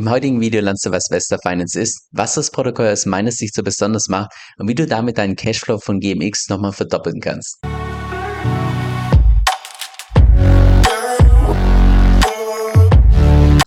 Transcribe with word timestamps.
Im 0.00 0.08
heutigen 0.08 0.40
Video 0.40 0.62
lernst 0.62 0.86
du, 0.86 0.92
was 0.92 1.10
Vesta 1.10 1.36
Finance 1.42 1.78
ist, 1.78 2.08
was 2.10 2.32
das 2.32 2.50
Protokoll 2.50 2.88
aus 2.88 3.04
meiner 3.04 3.32
Sicht 3.32 3.54
so 3.54 3.62
besonders 3.62 4.08
macht 4.08 4.32
und 4.56 4.66
wie 4.66 4.74
du 4.74 4.86
damit 4.86 5.18
deinen 5.18 5.36
Cashflow 5.36 5.78
von 5.78 6.00
GMX 6.00 6.48
nochmal 6.48 6.72
verdoppeln 6.72 7.20
kannst. 7.20 7.58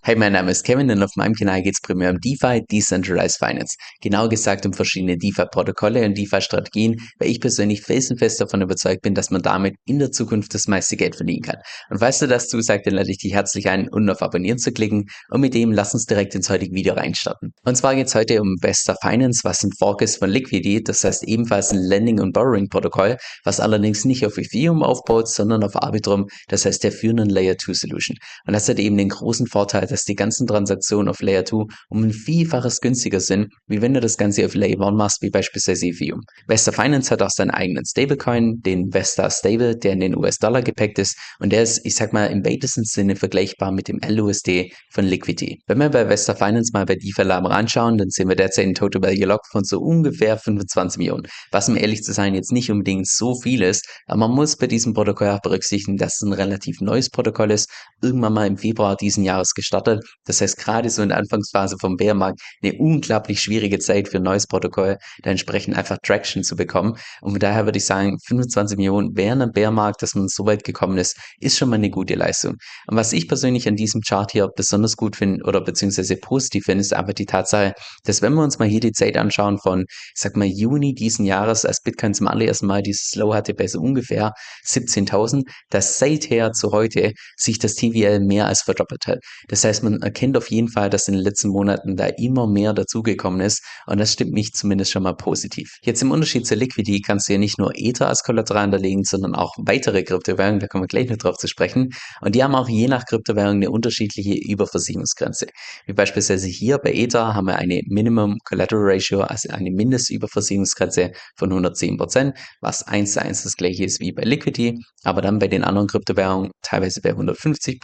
Hey, 0.06 0.18
mein 0.18 0.34
Name 0.34 0.52
ist 0.52 0.66
Kevin 0.66 0.92
und 0.92 1.02
auf 1.02 1.16
meinem 1.16 1.34
Kanal 1.34 1.62
geht 1.62 1.76
es 1.76 1.80
primär 1.80 2.10
um 2.10 2.20
DeFi, 2.20 2.62
Decentralized 2.70 3.38
Finance. 3.38 3.78
Genau 4.02 4.28
gesagt 4.28 4.66
um 4.66 4.74
verschiedene 4.74 5.18
DeFi-Protokolle 5.18 6.04
und 6.04 6.18
DeFi-Strategien, 6.18 6.98
weil 7.20 7.30
ich 7.30 7.40
persönlich 7.40 7.84
felsenfest 7.84 8.42
davon 8.42 8.62
überzeugt 8.62 9.02
bin, 9.02 9.16
dass 9.16 9.30
man 9.30 9.42
damit 9.42 9.76
in 9.86 10.00
der 10.00 10.12
Zukunft 10.12 10.54
das 10.56 10.68
meiste 10.68 10.98
Geld 10.98 11.16
verdienen 11.16 11.44
kann. 11.44 11.56
Und 11.90 12.00
falls 12.00 12.20
du 12.20 12.28
das 12.28 12.50
zusagt, 12.50 12.86
dann 12.86 12.96
lade 12.96 13.12
ich 13.12 13.20
dich 13.20 13.32
herzlich 13.32 13.70
ein, 13.70 13.88
unten 13.88 14.10
auf 14.10 14.22
Abonnieren 14.22 14.58
zu 14.58 14.74
klicken 14.74 15.06
und 15.30 15.40
mit 15.40 15.54
dem 15.54 15.72
lass 15.72 15.94
uns 15.94 16.04
direkt 16.04 16.36
ins 16.36 16.50
heutige 16.50 16.76
Video 16.76 16.96
reinstarten. 16.96 17.54
Und 17.64 17.78
zwar 17.78 17.96
geht 17.96 18.08
es 18.08 18.16
heute 18.16 18.42
um 18.42 18.58
Vesta 18.60 18.98
Finance, 19.02 19.40
was 19.46 19.64
ein 19.64 19.72
Fork 19.80 20.02
ist 20.02 20.18
von 20.18 20.30
Liquidity, 20.30 20.84
das 20.84 21.06
heißt 21.06 21.24
ebenfalls 21.30 21.72
ein 21.72 21.80
Lending- 21.80 22.20
und 22.20 22.34
Borrowing-Protokoll, 22.34 23.16
was 23.46 23.62
allerdings 23.62 24.04
nicht 24.04 24.26
auf 24.26 24.38
Ethereum 24.38 24.84
aufbaut, 24.84 25.30
sondern 25.30 25.64
auf 25.64 25.82
Arbitrum, 25.82 26.28
das 26.50 26.66
heißt 26.66 26.84
der 26.84 26.92
führenden 26.92 27.30
Layer-2-Solution. 27.30 28.18
Und 28.46 28.52
das 28.52 28.68
hat 28.68 28.80
eben 28.80 28.98
den 28.98 29.08
großen 29.08 29.48
Vorteil, 29.48 29.93
dass 29.94 30.04
die 30.06 30.16
ganzen 30.16 30.48
Transaktionen 30.48 31.08
auf 31.08 31.22
Layer 31.22 31.46
2 31.46 31.66
um 31.90 32.04
ein 32.04 32.12
Vielfaches 32.12 32.82
günstiger 32.82 33.20
sind, 33.20 33.54
wie 33.68 33.82
wenn 33.82 33.94
du 33.94 34.00
das 34.00 34.18
Ganze 34.18 34.44
auf 34.46 34.56
Layer 34.56 34.82
1 34.82 34.98
machst, 34.98 35.22
wie 35.22 35.30
beispielsweise 35.30 35.86
Ethereum. 35.88 36.22
Vesta 36.48 36.72
Finance 36.72 37.12
hat 37.12 37.22
auch 37.22 37.30
seinen 37.30 37.52
eigenen 37.52 37.86
Stablecoin, 37.86 38.62
den 38.66 38.92
Vesta 38.92 39.30
Stable, 39.30 39.78
der 39.78 39.94
in 39.94 40.00
den 40.00 40.18
US-Dollar 40.18 40.64
gepackt 40.64 40.98
ist 40.98 41.16
und 41.40 41.52
der 41.52 41.62
ist, 41.62 41.86
ich 41.86 41.96
sag 41.96 42.12
mal, 42.12 42.26
im 42.26 42.44
weitesten 42.44 42.84
Sinne 42.84 43.16
vergleichbar 43.16 43.72
mit 43.72 43.88
dem 43.88 44.00
LUSD 44.00 44.74
von 44.92 45.06
Liquidity. 45.06 45.60
Wenn 45.68 45.78
wir 45.78 45.90
bei 45.90 46.10
Vesta 46.10 46.34
Finance 46.34 46.72
mal 46.74 46.86
bei 46.86 46.96
DeFi 46.96 47.22
Lab 47.22 47.46
anschauen, 47.46 48.00
dann 48.00 48.10
sehen 48.10 48.30
wir 48.30 48.36
derzeit 48.36 48.66
einen 48.66 48.74
Total 48.74 49.02
Value 49.02 49.28
Lock 49.28 49.42
von 49.52 49.64
so 49.64 49.80
ungefähr 49.80 50.38
25 50.40 50.98
Millionen, 50.98 51.28
was 51.52 51.70
um 51.70 51.78
ehrlich 51.78 52.02
zu 52.02 52.14
sein 52.14 52.34
jetzt 52.34 52.52
nicht 52.52 52.72
unbedingt 52.72 53.08
so 53.08 53.36
viel 53.40 53.62
ist, 53.62 53.88
aber 54.08 54.28
man 54.28 54.32
muss 54.32 54.56
bei 54.58 54.66
diesem 54.66 54.94
Protokoll 54.96 55.30
auch 55.30 55.42
berücksichtigen, 55.42 55.98
dass 55.98 56.16
es 56.16 56.22
ein 56.22 56.34
relativ 56.34 56.82
neues 56.82 57.12
Protokoll 57.12 57.52
ist, 57.52 57.70
irgendwann 58.04 58.34
mal 58.34 58.48
im 58.48 58.58
Februar 58.58 58.96
diesen 58.96 59.24
Jahres 59.24 59.54
gestartet. 59.54 60.04
Das 60.26 60.42
heißt, 60.42 60.58
gerade 60.58 60.90
so 60.90 61.02
in 61.02 61.10
der 61.10 61.18
Anfangsphase 61.18 61.78
vom 61.80 61.96
Bärmarkt 61.96 62.42
eine 62.62 62.74
unglaublich 62.78 63.40
schwierige 63.40 63.80
Zeit 63.80 64.10
für 64.10 64.18
ein 64.18 64.24
neues 64.24 64.48
Protokoll, 64.48 64.98
da 65.24 65.32
entsprechend 65.32 65.78
einfach 65.78 65.98
Traction 66.04 66.44
zu 66.44 66.56
bekommen. 66.56 66.98
Und 67.22 67.32
von 67.32 67.40
daher 67.40 67.66
würde 67.66 67.78
ich 67.78 67.86
sagen, 67.86 68.18
25 68.28 68.78
Millionen 68.78 69.12
während 69.16 69.42
einem 69.42 69.52
Bärmarkt, 69.52 70.02
dass 70.02 70.16
man 70.16 70.28
so 70.28 70.46
weit 70.46 70.64
gekommen 70.64 70.98
ist, 70.98 71.18
ist 71.40 71.58
schon 71.58 71.70
mal 71.70 71.76
eine 71.76 71.90
gute 71.90 72.16
Leistung. 72.16 72.56
Und 72.88 72.98
was 72.98 73.14
ich 73.14 73.28
persönlich 73.28 73.68
an 73.68 73.76
diesem 73.76 74.02
Chart 74.02 74.32
hier 74.32 74.50
besonders 74.56 74.98
gut 74.98 75.16
finde 75.16 75.44
oder 75.46 75.62
beziehungsweise 75.62 76.18
positiv 76.18 76.66
finde, 76.66 76.82
ist 76.82 76.94
einfach 76.94 77.14
die 77.14 77.26
Tatsache, 77.26 77.74
dass 78.04 78.22
wenn 78.22 78.34
wir 78.34 78.44
uns 78.44 78.60
mal 78.60 78.68
hier 78.68 78.80
die 78.80 78.92
Zeit 78.92 79.18
anschauen 79.18 79.58
von, 79.60 79.86
ich 79.90 80.22
sag 80.22 80.36
mal, 80.36 80.48
Juni 80.48 80.94
diesen 80.94 81.26
Jahres, 81.26 81.66
als 81.66 81.82
Bitcoin 81.82 82.14
zum 82.14 82.28
allerersten 82.28 82.68
Mal 82.68 82.82
dieses 82.82 83.16
Low 83.16 83.34
hatte 83.34 83.54
bei 83.54 83.68
so 83.68 83.80
ungefähr 83.80 84.34
17.000, 84.66 85.44
dass 85.70 86.00
seither 86.00 86.52
zu 86.52 86.72
heute 86.72 87.14
sich 87.38 87.60
das 87.60 87.76
TVL 87.94 88.22
mehr 88.22 88.48
als 88.48 88.62
verdoppelt 88.62 89.08
hat. 89.08 89.20
Das 89.48 89.64
heißt, 89.64 89.74
heißt, 89.74 89.84
man 89.84 90.02
erkennt 90.02 90.38
auf 90.38 90.50
jeden 90.52 90.70
Fall, 90.70 90.90
dass 90.90 91.08
in 91.08 91.16
den 91.16 91.24
letzten 91.24 91.50
Monaten 91.50 91.96
da 91.96 92.06
immer 92.06 92.48
mehr 92.48 92.74
dazugekommen 92.74 93.42
ist 93.42 93.64
und 93.88 94.00
das 94.00 94.14
stimmt 94.14 94.32
mich 94.32 94.52
zumindest 94.54 94.92
schon 94.92 95.04
mal 95.04 95.16
positiv. 95.16 95.78
Jetzt 95.82 96.02
im 96.02 96.12
Unterschied 96.12 96.46
zur 96.46 96.58
Liquidity 96.58 97.02
kannst 97.02 97.28
du 97.28 97.34
ja 97.34 97.40
nicht 97.40 97.58
nur 97.58 97.72
Ether 97.76 98.08
als 98.08 98.24
Kollateral 98.24 98.64
hinterlegen, 98.64 99.04
sondern 99.04 99.36
auch 99.36 99.56
weitere 99.58 100.04
Kryptowährungen, 100.04 100.60
da 100.60 100.68
kommen 100.68 100.84
wir 100.84 100.88
gleich 100.88 101.10
noch 101.10 101.18
drauf 101.18 101.38
zu 101.38 101.48
sprechen 101.48 101.90
und 102.22 102.36
die 102.36 102.44
haben 102.44 102.56
auch 102.56 102.70
je 102.70 102.88
nach 102.88 103.06
Kryptowährung 103.06 103.56
eine 103.56 103.72
unterschiedliche 103.72 104.36
Überversicherungsgrenze. 104.36 105.48
Wie 105.88 105.94
beispielsweise 105.94 106.48
hier 106.48 106.78
bei 106.78 106.94
Ether 106.94 107.34
haben 107.34 107.48
wir 107.48 107.56
eine 107.56 107.82
Minimum 107.88 108.38
Collateral 108.44 108.84
Ratio, 108.86 109.22
also 109.22 109.50
eine 109.50 109.72
Mindestüberversicherungsgrenze 109.72 111.12
von 111.36 111.52
110%, 111.52 112.34
was 112.62 112.84
eins 112.84 113.14
zu 113.14 113.22
eins 113.22 113.44
das 113.44 113.56
gleiche 113.56 113.84
ist 113.84 114.00
wie 114.00 114.12
bei 114.12 114.24
Liquidity, 114.24 114.80
aber 115.04 115.22
dann 115.22 115.40
bei 115.40 115.48
den 115.48 115.64
anderen 115.64 115.88
Kryptowährungen 115.88 116.52
teilweise 116.62 117.02
bei 117.02 117.12
150% 117.12 117.80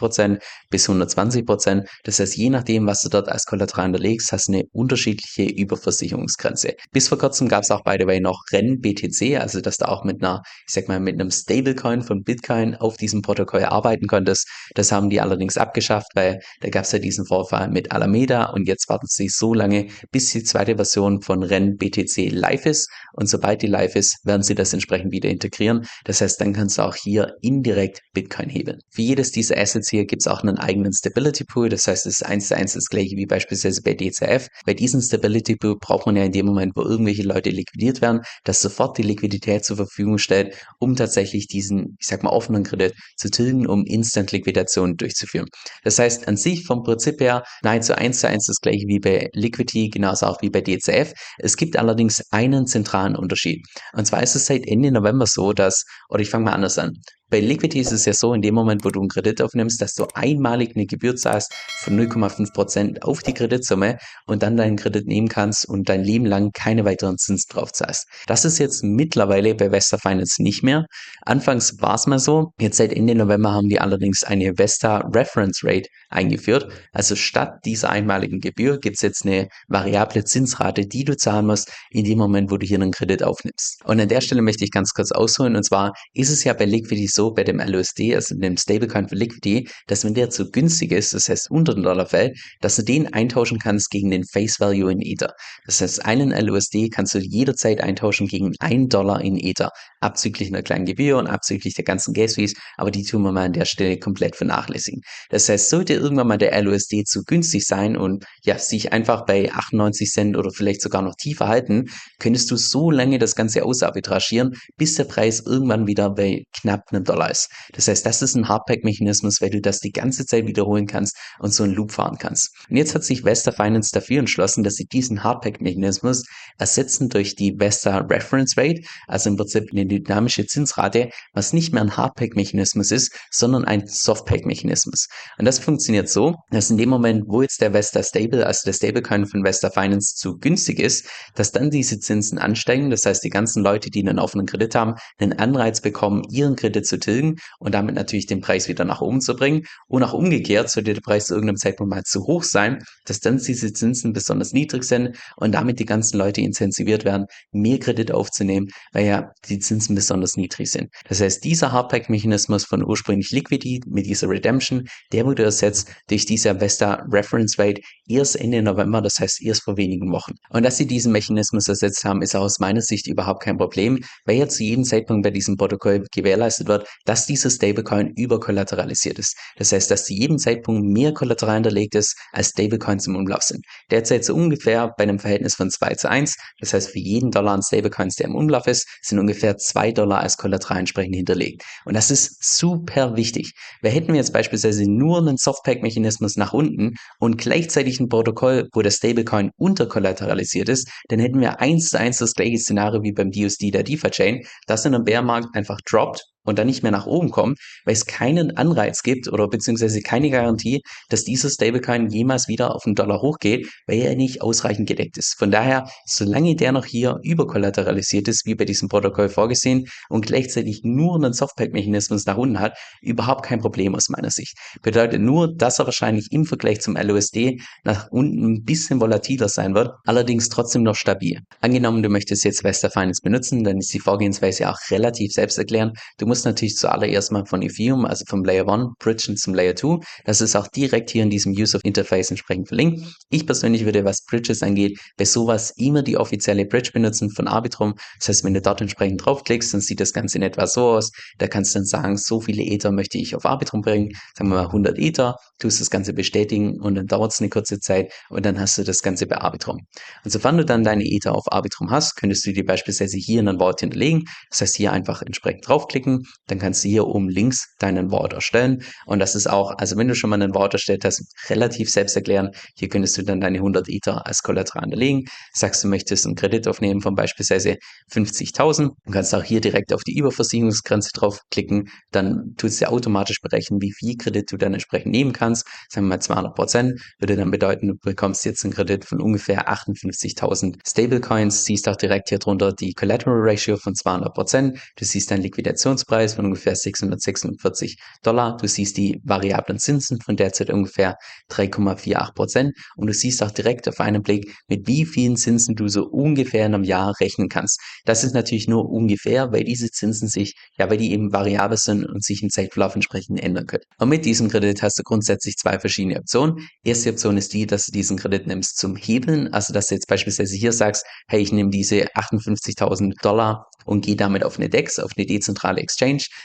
bis 0.70 0.88
120%, 0.88 1.86
das 2.04 2.18
heißt, 2.18 2.36
je 2.36 2.50
nachdem, 2.50 2.86
was 2.86 3.02
du 3.02 3.08
dort 3.08 3.28
als 3.28 3.44
Kollateral 3.44 3.86
hinterlegst, 3.86 4.32
hast 4.32 4.48
du 4.48 4.52
eine 4.52 4.64
unterschiedliche 4.72 5.44
Überversicherungsgrenze. 5.44 6.74
Bis 6.92 7.08
vor 7.08 7.18
kurzem 7.18 7.48
gab 7.48 7.62
es 7.62 7.70
auch 7.70 7.82
by 7.84 7.96
the 7.98 8.06
way 8.06 8.20
noch 8.20 8.42
REN-BTC, 8.52 9.40
also 9.40 9.60
dass 9.60 9.78
du 9.78 9.88
auch 9.88 10.04
mit 10.04 10.22
einer, 10.22 10.42
ich 10.66 10.74
sag 10.74 10.88
mal, 10.88 11.00
mit 11.00 11.20
einem 11.20 11.30
Stablecoin 11.30 12.02
von 12.02 12.22
Bitcoin 12.22 12.74
auf 12.76 12.96
diesem 12.96 13.22
Protokoll 13.22 13.64
arbeiten 13.64 14.06
konntest. 14.06 14.48
Das 14.74 14.92
haben 14.92 15.10
die 15.10 15.20
allerdings 15.20 15.56
abgeschafft, 15.56 16.08
weil 16.14 16.40
da 16.60 16.70
gab 16.70 16.84
es 16.84 16.92
ja 16.92 16.98
diesen 16.98 17.26
Vorfall 17.26 17.68
mit 17.70 17.92
Alameda 17.92 18.50
und 18.50 18.66
jetzt 18.66 18.88
warten 18.88 19.06
sie 19.08 19.28
so 19.28 19.54
lange, 19.54 19.88
bis 20.10 20.30
die 20.30 20.44
zweite 20.44 20.76
Version 20.76 21.22
von 21.22 21.42
REN-BTC 21.42 22.30
live 22.30 22.66
ist 22.66 22.90
und 23.12 23.28
sobald 23.28 23.62
die 23.62 23.66
live 23.66 23.96
ist, 23.96 24.18
werden 24.24 24.42
sie 24.42 24.54
das 24.54 24.72
entsprechend 24.72 25.12
wieder 25.12 25.28
integrieren. 25.28 25.86
Das 26.04 26.20
heißt, 26.20 26.40
dann 26.40 26.52
kannst 26.52 26.78
du 26.78 26.82
auch 26.82 26.94
hier 26.94 27.34
indirekt 27.40 28.00
Bitcoin 28.12 28.48
hebeln. 28.48 28.80
Für 28.90 29.02
jedes 29.02 29.30
dieser 29.32 29.58
Assets 29.58 29.89
hier 29.90 30.06
gibt 30.06 30.22
es 30.22 30.26
auch 30.26 30.42
einen 30.42 30.58
eigenen 30.58 30.92
Stability 30.92 31.44
Pool, 31.44 31.68
das 31.68 31.86
heißt, 31.86 32.06
es 32.06 32.20
ist 32.20 32.26
eins 32.26 32.48
zu 32.48 32.56
eins 32.56 32.74
das 32.74 32.86
gleiche 32.86 33.16
wie 33.16 33.26
beispielsweise 33.26 33.82
bei 33.82 33.94
DCF. 33.94 34.48
Bei 34.64 34.74
diesem 34.74 35.00
Stability 35.00 35.56
Pool 35.56 35.76
braucht 35.78 36.06
man 36.06 36.16
ja 36.16 36.24
in 36.24 36.32
dem 36.32 36.46
Moment, 36.46 36.72
wo 36.76 36.82
irgendwelche 36.82 37.22
Leute 37.22 37.50
liquidiert 37.50 38.00
werden, 38.00 38.20
dass 38.44 38.62
sofort 38.62 38.98
die 38.98 39.02
Liquidität 39.02 39.64
zur 39.64 39.76
Verfügung 39.76 40.18
stellt, 40.18 40.56
um 40.78 40.96
tatsächlich 40.96 41.46
diesen, 41.46 41.96
ich 41.98 42.06
sag 42.06 42.22
mal, 42.22 42.30
offenen 42.30 42.64
Kredit 42.64 42.94
zu 43.16 43.30
tilgen, 43.30 43.66
um 43.66 43.84
Instant-Liquidation 43.84 44.96
durchzuführen. 44.96 45.46
Das 45.84 45.98
heißt, 45.98 46.28
an 46.28 46.36
sich 46.36 46.64
vom 46.64 46.82
Prinzip 46.82 47.20
her 47.20 47.44
nahezu 47.62 47.94
eins 47.94 48.20
zu 48.20 48.28
eins 48.28 48.46
das 48.46 48.60
gleiche 48.60 48.86
wie 48.86 49.00
bei 49.00 49.28
Liquidity, 49.32 49.88
genauso 49.88 50.26
auch 50.26 50.42
wie 50.42 50.50
bei 50.50 50.60
DCF. 50.60 51.12
Es 51.38 51.56
gibt 51.56 51.76
allerdings 51.76 52.22
einen 52.30 52.66
zentralen 52.66 53.16
Unterschied. 53.16 53.66
Und 53.92 54.06
zwar 54.06 54.22
ist 54.22 54.34
es 54.34 54.46
seit 54.46 54.66
Ende 54.66 54.92
November 54.92 55.26
so, 55.26 55.52
dass, 55.52 55.84
oder 56.08 56.22
ich 56.22 56.30
fange 56.30 56.44
mal 56.44 56.52
anders 56.52 56.78
an, 56.78 56.92
bei 57.30 57.40
Liquidity 57.40 57.78
ist 57.80 57.92
es 57.92 58.04
ja 58.04 58.12
so, 58.12 58.34
in 58.34 58.42
dem 58.42 58.54
Moment, 58.54 58.84
wo 58.84 58.90
du 58.90 59.00
einen 59.00 59.08
Kredit 59.08 59.40
aufnimmst, 59.40 59.80
dass 59.80 59.94
du 59.94 60.06
einmalig 60.14 60.74
eine 60.74 60.86
Gebühr 60.86 61.14
zahlst 61.14 61.54
von 61.82 61.98
0,5% 61.98 63.02
auf 63.02 63.22
die 63.22 63.32
Kreditsumme 63.32 63.98
und 64.26 64.42
dann 64.42 64.56
deinen 64.56 64.76
Kredit 64.76 65.06
nehmen 65.06 65.28
kannst 65.28 65.66
und 65.68 65.88
dein 65.88 66.02
Leben 66.02 66.26
lang 66.26 66.50
keine 66.52 66.84
weiteren 66.84 67.18
Zinsen 67.18 67.48
drauf 67.50 67.72
zahlst. 67.72 68.06
Das 68.26 68.44
ist 68.44 68.58
jetzt 68.58 68.82
mittlerweile 68.82 69.54
bei 69.54 69.70
Vesta 69.70 69.96
Finance 69.98 70.42
nicht 70.42 70.62
mehr. 70.62 70.86
Anfangs 71.22 71.80
war 71.80 71.94
es 71.94 72.06
mal 72.06 72.18
so. 72.18 72.52
Jetzt 72.58 72.78
seit 72.78 72.92
Ende 72.92 73.14
November 73.14 73.52
haben 73.52 73.68
die 73.68 73.80
allerdings 73.80 74.24
eine 74.24 74.58
Vesta 74.58 74.98
Reference 75.14 75.60
Rate 75.62 75.88
eingeführt. 76.08 76.70
Also 76.92 77.14
statt 77.14 77.60
dieser 77.64 77.90
einmaligen 77.90 78.40
Gebühr 78.40 78.78
gibt 78.80 78.96
es 78.96 79.02
jetzt 79.02 79.24
eine 79.24 79.48
variable 79.68 80.24
Zinsrate, 80.24 80.86
die 80.86 81.04
du 81.04 81.16
zahlen 81.16 81.46
musst 81.46 81.70
in 81.90 82.04
dem 82.04 82.18
Moment, 82.18 82.50
wo 82.50 82.56
du 82.56 82.66
hier 82.66 82.80
einen 82.80 82.90
Kredit 82.90 83.22
aufnimmst. 83.22 83.82
Und 83.84 84.00
an 84.00 84.08
der 84.08 84.20
Stelle 84.20 84.42
möchte 84.42 84.64
ich 84.64 84.72
ganz 84.72 84.92
kurz 84.92 85.12
ausholen. 85.12 85.54
Und 85.54 85.64
zwar 85.64 85.92
ist 86.12 86.30
es 86.30 86.42
ja 86.44 86.52
bei 86.52 86.64
Liquidity 86.64 87.06
so 87.20 87.30
bei 87.30 87.44
dem 87.44 87.60
LUSD, 87.60 88.14
also 88.14 88.34
dem 88.34 88.56
Stablecoin 88.56 89.06
für 89.06 89.14
Liquidity, 89.14 89.68
dass 89.88 90.04
wenn 90.04 90.14
der 90.14 90.30
zu 90.30 90.50
günstig 90.50 90.90
ist, 90.90 91.12
das 91.12 91.28
heißt 91.28 91.50
unter 91.50 91.74
den 91.74 91.82
Dollar 91.82 92.06
fällt, 92.06 92.38
dass 92.62 92.76
du 92.76 92.82
den 92.82 93.12
eintauschen 93.12 93.58
kannst 93.58 93.90
gegen 93.90 94.10
den 94.10 94.24
Face 94.24 94.58
Value 94.58 94.90
in 94.90 95.02
Ether. 95.02 95.34
Das 95.66 95.82
heißt, 95.82 96.06
einen 96.06 96.30
LUSD 96.30 96.88
kannst 96.88 97.14
du 97.14 97.18
jederzeit 97.18 97.82
eintauschen 97.82 98.26
gegen 98.26 98.54
einen 98.58 98.88
Dollar 98.88 99.20
in 99.20 99.36
Ether, 99.36 99.70
abzüglich 100.00 100.48
einer 100.48 100.62
kleinen 100.62 100.86
Gebühr 100.86 101.18
und 101.18 101.26
abzüglich 101.26 101.74
der 101.74 101.84
ganzen 101.84 102.14
Gas 102.14 102.34
Fees, 102.34 102.54
aber 102.76 102.90
die 102.90 103.04
tun 103.04 103.22
wir 103.22 103.32
mal 103.32 103.46
an 103.46 103.52
der 103.52 103.66
Stelle 103.66 103.98
komplett 103.98 104.36
vernachlässigen. 104.36 105.02
Das 105.28 105.48
heißt, 105.48 105.68
sollte 105.68 105.94
irgendwann 105.94 106.28
mal 106.28 106.38
der 106.38 106.60
LUSD 106.62 107.04
zu 107.04 107.22
günstig 107.24 107.66
sein 107.66 107.96
und 107.96 108.24
ja, 108.42 108.58
sich 108.58 108.92
einfach 108.92 109.26
bei 109.26 109.52
98 109.52 110.10
Cent 110.10 110.36
oder 110.36 110.50
vielleicht 110.50 110.80
sogar 110.80 111.02
noch 111.02 111.14
tiefer 111.14 111.48
halten, 111.48 111.86
könntest 112.18 112.50
du 112.50 112.56
so 112.56 112.90
lange 112.90 113.18
das 113.18 113.36
Ganze 113.36 113.64
ausarbitragieren, 113.64 114.56
bis 114.76 114.94
der 114.94 115.04
Preis 115.04 115.40
irgendwann 115.40 115.86
wieder 115.86 116.10
bei 116.10 116.44
knapp 116.58 116.84
einem 116.90 117.04
Dollar 117.04 117.30
ist. 117.30 117.50
Das 117.72 117.88
heißt, 117.88 118.06
das 118.06 118.22
ist 118.22 118.34
ein 118.34 118.48
Hardpack-Mechanismus, 118.48 119.40
weil 119.40 119.50
du 119.50 119.60
das 119.60 119.80
die 119.80 119.92
ganze 119.92 120.24
Zeit 120.24 120.46
wiederholen 120.46 120.86
kannst 120.86 121.16
und 121.38 121.52
so 121.52 121.64
einen 121.64 121.74
Loop 121.74 121.92
fahren 121.92 122.16
kannst. 122.18 122.50
Und 122.68 122.76
jetzt 122.76 122.94
hat 122.94 123.04
sich 123.04 123.24
Vesta 123.24 123.52
Finance 123.52 123.90
dafür 123.92 124.20
entschlossen, 124.20 124.64
dass 124.64 124.74
sie 124.74 124.86
diesen 124.86 125.22
Hardpack-Mechanismus 125.22 126.24
ersetzen 126.58 127.08
durch 127.08 127.36
die 127.36 127.58
Vesta 127.58 127.98
Reference 127.98 128.56
Rate, 128.56 128.82
also 129.06 129.30
im 129.30 129.36
Prinzip 129.36 129.68
eine 129.72 129.89
dynamische 129.90 130.46
Zinsrate, 130.46 131.10
was 131.32 131.52
nicht 131.52 131.72
mehr 131.72 131.82
ein 131.82 131.96
Hardpack-Mechanismus 131.96 132.90
ist, 132.90 133.12
sondern 133.30 133.64
ein 133.64 133.86
Softpack-Mechanismus. 133.86 135.08
Und 135.38 135.44
das 135.44 135.58
funktioniert 135.58 136.08
so, 136.08 136.36
dass 136.50 136.70
in 136.70 136.78
dem 136.78 136.88
Moment, 136.88 137.24
wo 137.26 137.42
jetzt 137.42 137.60
der 137.60 137.72
Vesta 137.72 138.02
Stable, 138.02 138.46
also 138.46 138.62
der 138.64 138.72
Stablecoin 138.72 139.26
von 139.26 139.44
Vesta 139.44 139.70
Finance 139.70 140.14
zu 140.16 140.38
günstig 140.38 140.78
ist, 140.78 141.08
dass 141.34 141.52
dann 141.52 141.70
diese 141.70 141.98
Zinsen 141.98 142.38
ansteigen. 142.38 142.90
Das 142.90 143.04
heißt, 143.06 143.22
die 143.24 143.30
ganzen 143.30 143.62
Leute, 143.62 143.90
die 143.90 144.00
einen 144.00 144.18
offenen 144.18 144.46
Kredit 144.46 144.74
haben, 144.74 144.94
einen 145.18 145.32
Anreiz 145.34 145.80
bekommen, 145.80 146.22
ihren 146.30 146.56
Kredit 146.56 146.86
zu 146.86 146.98
tilgen 146.98 147.36
und 147.58 147.74
damit 147.74 147.94
natürlich 147.94 148.26
den 148.26 148.40
Preis 148.40 148.68
wieder 148.68 148.84
nach 148.84 149.00
oben 149.00 149.20
zu 149.20 149.34
bringen. 149.34 149.62
Und 149.88 150.02
auch 150.02 150.12
umgekehrt 150.12 150.70
sollte 150.70 150.94
der 150.94 151.00
Preis 151.00 151.26
zu 151.26 151.34
irgendeinem 151.34 151.56
Zeitpunkt 151.56 151.90
mal 151.90 152.02
zu 152.04 152.26
hoch 152.26 152.42
sein, 152.42 152.82
dass 153.04 153.20
dann 153.20 153.38
diese 153.38 153.72
Zinsen 153.72 154.12
besonders 154.12 154.52
niedrig 154.52 154.84
sind 154.84 155.16
und 155.36 155.52
damit 155.52 155.78
die 155.78 155.86
ganzen 155.86 156.18
Leute 156.18 156.40
incentiviert 156.40 157.04
werden, 157.04 157.26
mehr 157.52 157.78
Kredit 157.78 158.12
aufzunehmen, 158.12 158.68
weil 158.92 159.06
ja 159.06 159.32
die 159.48 159.58
Zinsen 159.58 159.79
Zinsen 159.80 159.94
besonders 159.94 160.36
niedrig 160.36 160.70
sind. 160.70 160.90
Das 161.08 161.20
heißt, 161.20 161.42
dieser 161.42 161.72
Hardback-Mechanismus 161.72 162.64
von 162.64 162.84
ursprünglich 162.84 163.30
Liquidity 163.30 163.80
mit 163.86 164.06
dieser 164.06 164.28
Redemption, 164.28 164.86
der 165.12 165.24
wurde 165.24 165.44
ersetzt 165.44 165.88
durch 166.08 166.26
diese 166.26 166.60
Vesta 166.60 167.06
Reference 167.10 167.58
Rate 167.58 167.80
erst 168.06 168.36
Ende 168.36 168.62
November, 168.62 169.00
das 169.00 169.18
heißt 169.18 169.42
erst 169.42 169.62
vor 169.62 169.76
wenigen 169.76 170.12
Wochen. 170.12 170.32
Und 170.50 170.64
dass 170.64 170.76
sie 170.76 170.86
diesen 170.86 171.12
Mechanismus 171.12 171.68
ersetzt 171.68 172.04
haben, 172.04 172.22
ist 172.22 172.36
aus 172.36 172.58
meiner 172.58 172.82
Sicht 172.82 173.06
überhaupt 173.06 173.42
kein 173.42 173.56
Problem, 173.56 174.00
weil 174.26 174.36
ja 174.36 174.48
zu 174.48 174.62
jedem 174.62 174.84
Zeitpunkt 174.84 175.22
bei 175.22 175.30
diesem 175.30 175.56
Protokoll 175.56 176.04
gewährleistet 176.12 176.68
wird, 176.68 176.86
dass 177.04 177.26
dieser 177.26 177.50
Stablecoin 177.50 178.12
überkollateralisiert 178.16 179.18
ist. 179.18 179.36
Das 179.56 179.72
heißt, 179.72 179.90
dass 179.90 180.04
zu 180.04 180.12
jedem 180.12 180.38
Zeitpunkt 180.38 180.84
mehr 180.86 181.14
Kollateral 181.14 181.54
hinterlegt 181.54 181.94
ist, 181.94 182.16
als 182.32 182.48
Stablecoins 182.50 183.06
im 183.06 183.16
Umlauf 183.16 183.42
sind. 183.42 183.64
Derzeit 183.90 184.24
so 184.24 184.34
ungefähr 184.34 184.92
bei 184.96 185.04
einem 185.04 185.18
Verhältnis 185.18 185.54
von 185.54 185.70
2 185.70 185.94
zu 185.94 186.10
1. 186.10 186.36
Das 186.58 186.74
heißt, 186.74 186.90
für 186.90 186.98
jeden 186.98 187.30
Dollar 187.30 187.54
an 187.54 187.62
Stablecoins, 187.62 188.16
der 188.16 188.26
im 188.26 188.34
Umlauf 188.34 188.66
ist, 188.66 188.86
sind 189.02 189.18
ungefähr 189.18 189.56
2 189.70 189.92
Dollar 189.92 190.20
als 190.20 190.36
Kollateral 190.36 190.80
entsprechend 190.80 191.16
hinterlegt. 191.16 191.64
Und 191.84 191.94
das 191.94 192.10
ist 192.10 192.42
super 192.42 193.16
wichtig. 193.16 193.52
Weil 193.82 193.92
hätten 193.92 194.08
wir 194.08 194.16
jetzt 194.16 194.32
beispielsweise 194.32 194.84
nur 194.90 195.18
einen 195.18 195.36
Softpack-Mechanismus 195.36 196.36
nach 196.36 196.52
unten 196.52 196.94
und 197.18 197.38
gleichzeitig 197.38 198.00
ein 198.00 198.08
Protokoll, 198.08 198.68
wo 198.72 198.82
der 198.82 198.90
Stablecoin 198.90 199.50
unterkollateralisiert 199.56 200.68
ist, 200.68 200.90
dann 201.08 201.20
hätten 201.20 201.40
wir 201.40 201.60
eins 201.60 201.90
zu 201.90 201.98
eins 201.98 202.18
das 202.18 202.34
gleiche 202.34 202.58
Szenario 202.58 203.02
wie 203.02 203.12
beim 203.12 203.30
DUSD 203.30 203.70
der 203.70 203.82
DeFi-Chain, 203.82 204.44
dass 204.66 204.84
in 204.84 204.94
einem 204.94 205.04
Bärmarkt 205.04 205.54
einfach 205.54 205.80
droppt 205.88 206.24
und 206.50 206.58
dann 206.58 206.66
nicht 206.66 206.82
mehr 206.82 206.92
nach 206.92 207.06
oben 207.06 207.30
kommen, 207.30 207.54
weil 207.84 207.94
es 207.94 208.04
keinen 208.04 208.56
Anreiz 208.56 209.02
gibt 209.02 209.28
oder 209.28 209.48
beziehungsweise 209.48 210.02
keine 210.02 210.30
Garantie, 210.30 210.82
dass 211.08 211.24
dieser 211.24 211.48
Stablecoin 211.48 212.10
jemals 212.10 212.48
wieder 212.48 212.74
auf 212.74 212.84
den 212.84 212.94
Dollar 212.94 213.22
hochgeht, 213.22 213.68
weil 213.86 214.00
er 214.00 214.16
nicht 214.16 214.42
ausreichend 214.42 214.88
gedeckt 214.88 215.16
ist. 215.16 215.36
Von 215.38 215.50
daher, 215.50 215.88
solange 216.06 216.56
der 216.56 216.72
noch 216.72 216.84
hier 216.84 217.18
überkollateralisiert 217.22 218.28
ist, 218.28 218.44
wie 218.46 218.54
bei 218.54 218.64
diesem 218.64 218.88
Protokoll 218.88 219.28
vorgesehen 219.28 219.86
und 220.08 220.26
gleichzeitig 220.26 220.80
nur 220.82 221.16
einen 221.16 221.32
Softpack-Mechanismus 221.32 222.26
nach 222.26 222.36
unten 222.36 222.60
hat, 222.60 222.76
überhaupt 223.00 223.44
kein 223.46 223.60
Problem 223.60 223.94
aus 223.94 224.08
meiner 224.08 224.30
Sicht. 224.30 224.56
Bedeutet 224.82 225.20
nur, 225.20 225.54
dass 225.54 225.78
er 225.78 225.86
wahrscheinlich 225.86 226.28
im 226.32 226.44
Vergleich 226.44 226.80
zum 226.80 226.96
LOSD 226.96 227.60
nach 227.84 228.08
unten 228.10 228.54
ein 228.54 228.64
bisschen 228.64 229.00
volatiler 229.00 229.48
sein 229.48 229.74
wird, 229.74 229.92
allerdings 230.04 230.48
trotzdem 230.48 230.82
noch 230.82 230.96
stabil. 230.96 231.38
Angenommen, 231.60 232.02
du 232.02 232.08
möchtest 232.08 232.44
jetzt 232.44 232.64
Vesta 232.64 232.90
Finance 232.90 233.22
benutzen, 233.22 233.62
dann 233.62 233.78
ist 233.78 233.94
die 233.94 234.00
Vorgehensweise 234.00 234.68
auch 234.68 234.78
relativ 234.90 235.32
selbsterklärend. 235.32 235.96
Du 236.18 236.26
musst 236.26 236.39
natürlich 236.44 236.76
zuallererst 236.76 237.32
mal 237.32 237.46
von 237.46 237.62
Ethereum, 237.62 238.04
also 238.04 238.24
vom 238.26 238.44
Layer 238.44 238.68
1, 238.68 238.94
bridgen 238.98 239.36
zum 239.36 239.54
Layer 239.54 239.76
2. 239.76 239.98
Das 240.24 240.40
ist 240.40 240.56
auch 240.56 240.68
direkt 240.68 241.10
hier 241.10 241.22
in 241.22 241.30
diesem 241.30 241.52
User 241.52 241.78
Interface 241.82 242.30
entsprechend 242.30 242.68
verlinkt. 242.68 243.04
Ich 243.30 243.46
persönlich 243.46 243.84
würde, 243.84 244.04
was 244.04 244.24
Bridges 244.24 244.62
angeht, 244.62 244.98
bei 245.16 245.24
sowas 245.24 245.72
immer 245.76 246.02
die 246.02 246.16
offizielle 246.16 246.66
Bridge 246.66 246.90
benutzen 246.92 247.30
von 247.30 247.48
Arbitrum. 247.48 247.94
Das 248.18 248.28
heißt, 248.28 248.44
wenn 248.44 248.54
du 248.54 248.60
dort 248.60 248.80
entsprechend 248.80 249.24
draufklickst, 249.24 249.74
dann 249.74 249.80
sieht 249.80 250.00
das 250.00 250.12
Ganze 250.12 250.38
in 250.38 250.42
etwa 250.42 250.66
so 250.66 250.90
aus. 250.90 251.10
Da 251.38 251.46
kannst 251.46 251.74
du 251.74 251.78
dann 251.78 251.86
sagen, 251.86 252.16
so 252.16 252.40
viele 252.40 252.62
Ether 252.62 252.92
möchte 252.92 253.18
ich 253.18 253.34
auf 253.34 253.44
Arbitrum 253.44 253.80
bringen. 253.80 254.10
Sagen 254.36 254.50
wir 254.50 254.56
mal 254.56 254.66
100 254.66 254.98
Ether, 254.98 255.36
tust 255.58 255.80
das 255.80 255.90
Ganze 255.90 256.12
bestätigen 256.12 256.80
und 256.80 256.94
dann 256.94 257.06
dauert 257.06 257.32
es 257.32 257.40
eine 257.40 257.48
kurze 257.48 257.78
Zeit 257.80 258.12
und 258.28 258.44
dann 258.44 258.58
hast 258.58 258.78
du 258.78 258.84
das 258.84 259.02
Ganze 259.02 259.26
bei 259.26 259.36
Arbitrum. 259.38 259.78
Und 260.24 260.30
sofern 260.30 260.56
du 260.56 260.64
dann 260.64 260.84
deine 260.84 261.04
Ether 261.04 261.34
auf 261.34 261.52
Arbitrum 261.52 261.90
hast, 261.90 262.16
könntest 262.16 262.46
du 262.46 262.52
dir 262.52 262.64
beispielsweise 262.64 263.16
hier 263.16 263.40
einen 263.40 263.60
Wort 263.60 263.80
hinterlegen. 263.80 264.24
Das 264.50 264.60
heißt, 264.60 264.76
hier 264.76 264.92
einfach 264.92 265.22
entsprechend 265.22 265.66
draufklicken 265.66 266.19
dann 266.46 266.58
kannst 266.58 266.84
du 266.84 266.88
hier 266.88 267.06
oben 267.06 267.28
links 267.28 267.74
deinen 267.78 268.10
Wort 268.10 268.32
erstellen. 268.32 268.82
Und 269.06 269.18
das 269.18 269.34
ist 269.34 269.48
auch, 269.48 269.72
also 269.78 269.96
wenn 269.96 270.08
du 270.08 270.14
schon 270.14 270.30
mal 270.30 270.40
einen 270.40 270.54
Wort 270.54 270.74
erstellt 270.74 271.04
hast, 271.04 271.22
relativ 271.48 271.90
selbst 271.90 272.16
erklären. 272.16 272.50
Hier 272.76 272.88
könntest 272.88 273.16
du 273.18 273.22
dann 273.22 273.40
deine 273.40 273.58
100 273.58 273.88
Ether 273.88 274.26
als 274.26 274.42
Kollateral 274.42 274.82
hinterlegen. 274.82 275.24
Sagst 275.52 275.84
du 275.84 275.88
möchtest 275.88 276.26
einen 276.26 276.34
Kredit 276.34 276.68
aufnehmen 276.68 277.00
von 277.00 277.14
beispielsweise 277.14 277.76
50.000. 278.12 278.90
Du 279.04 279.12
kannst 279.12 279.34
auch 279.34 279.42
hier 279.42 279.60
direkt 279.60 279.92
auf 279.92 280.02
die 280.02 280.16
Überversicherungsgrenze 280.16 281.10
draufklicken. 281.14 281.88
Dann 282.10 282.54
tut 282.56 282.70
es 282.70 282.78
dir 282.78 282.90
automatisch 282.90 283.40
berechnen, 283.40 283.80
wie 283.80 283.92
viel 283.92 284.16
Kredit 284.16 284.50
du 284.52 284.56
dann 284.56 284.74
entsprechend 284.74 285.12
nehmen 285.12 285.32
kannst. 285.32 285.66
Sagen 285.88 286.06
wir 286.06 286.16
mal 286.16 286.20
200 286.20 286.54
Prozent. 286.54 287.00
Würde 287.18 287.36
dann 287.36 287.50
bedeuten, 287.50 287.88
du 287.88 287.94
bekommst 288.00 288.44
jetzt 288.44 288.64
einen 288.64 288.72
Kredit 288.72 289.04
von 289.04 289.20
ungefähr 289.20 289.68
58.000 289.68 290.76
Stablecoins. 290.86 291.64
Siehst 291.64 291.88
auch 291.88 291.96
direkt 291.96 292.28
hier 292.28 292.38
drunter 292.38 292.72
die 292.72 292.92
Collateral 292.92 293.38
Ratio 293.40 293.76
von 293.76 293.94
200 293.94 294.34
Prozent. 294.34 294.78
Du 294.96 295.04
siehst 295.04 295.30
deinen 295.30 295.42
Liquidationspreis 295.42 296.09
Kaufpreis 296.10 296.34
von 296.34 296.46
ungefähr 296.46 296.74
646 296.74 297.96
Dollar. 298.22 298.56
Du 298.56 298.66
siehst 298.66 298.96
die 298.96 299.20
variablen 299.24 299.78
Zinsen 299.78 300.20
von 300.20 300.36
derzeit 300.36 300.70
ungefähr 300.70 301.16
3,48 301.50 302.34
Prozent 302.34 302.72
und 302.96 303.06
du 303.06 303.12
siehst 303.12 303.42
auch 303.42 303.52
direkt 303.52 303.88
auf 303.88 304.00
einen 304.00 304.22
Blick, 304.22 304.52
mit 304.68 304.86
wie 304.88 305.06
vielen 305.06 305.36
Zinsen 305.36 305.76
du 305.76 305.88
so 305.88 306.04
ungefähr 306.04 306.66
in 306.66 306.74
einem 306.74 306.84
Jahr 306.84 307.14
rechnen 307.20 307.48
kannst. 307.48 307.80
Das 308.04 308.24
ist 308.24 308.34
natürlich 308.34 308.66
nur 308.66 308.88
ungefähr, 308.90 309.52
weil 309.52 309.64
diese 309.64 309.88
Zinsen 309.90 310.28
sich, 310.28 310.54
ja, 310.76 310.90
weil 310.90 310.98
die 310.98 311.12
eben 311.12 311.32
variabel 311.32 311.78
sind 311.78 312.04
und 312.04 312.24
sich 312.24 312.42
im 312.42 312.50
Zeitverlauf 312.50 312.94
entsprechend 312.94 313.40
ändern 313.40 313.66
können. 313.66 313.84
Und 313.98 314.08
mit 314.08 314.24
diesem 314.24 314.48
Kredit 314.48 314.82
hast 314.82 314.98
du 314.98 315.02
grundsätzlich 315.04 315.56
zwei 315.56 315.78
verschiedene 315.78 316.18
Optionen. 316.18 316.66
Erste 316.82 317.10
Option 317.10 317.36
ist 317.36 317.54
die, 317.54 317.66
dass 317.66 317.86
du 317.86 317.92
diesen 317.92 318.16
Kredit 318.16 318.46
nimmst 318.46 318.78
zum 318.78 318.96
Hebeln, 318.96 319.52
also 319.52 319.72
dass 319.72 319.88
du 319.88 319.94
jetzt 319.94 320.08
beispielsweise 320.08 320.56
hier 320.56 320.72
sagst, 320.72 321.04
hey, 321.28 321.40
ich 321.40 321.52
nehme 321.52 321.70
diese 321.70 322.06
58.000 322.14 323.14
Dollar 323.22 323.66
und 323.84 324.04
gehe 324.04 324.16
damit 324.16 324.44
auf 324.44 324.58
eine 324.58 324.68
DEX, 324.68 324.98
auf 324.98 325.12
eine 325.16 325.26
dezentrale 325.26 325.80
Exchange, 325.80 325.99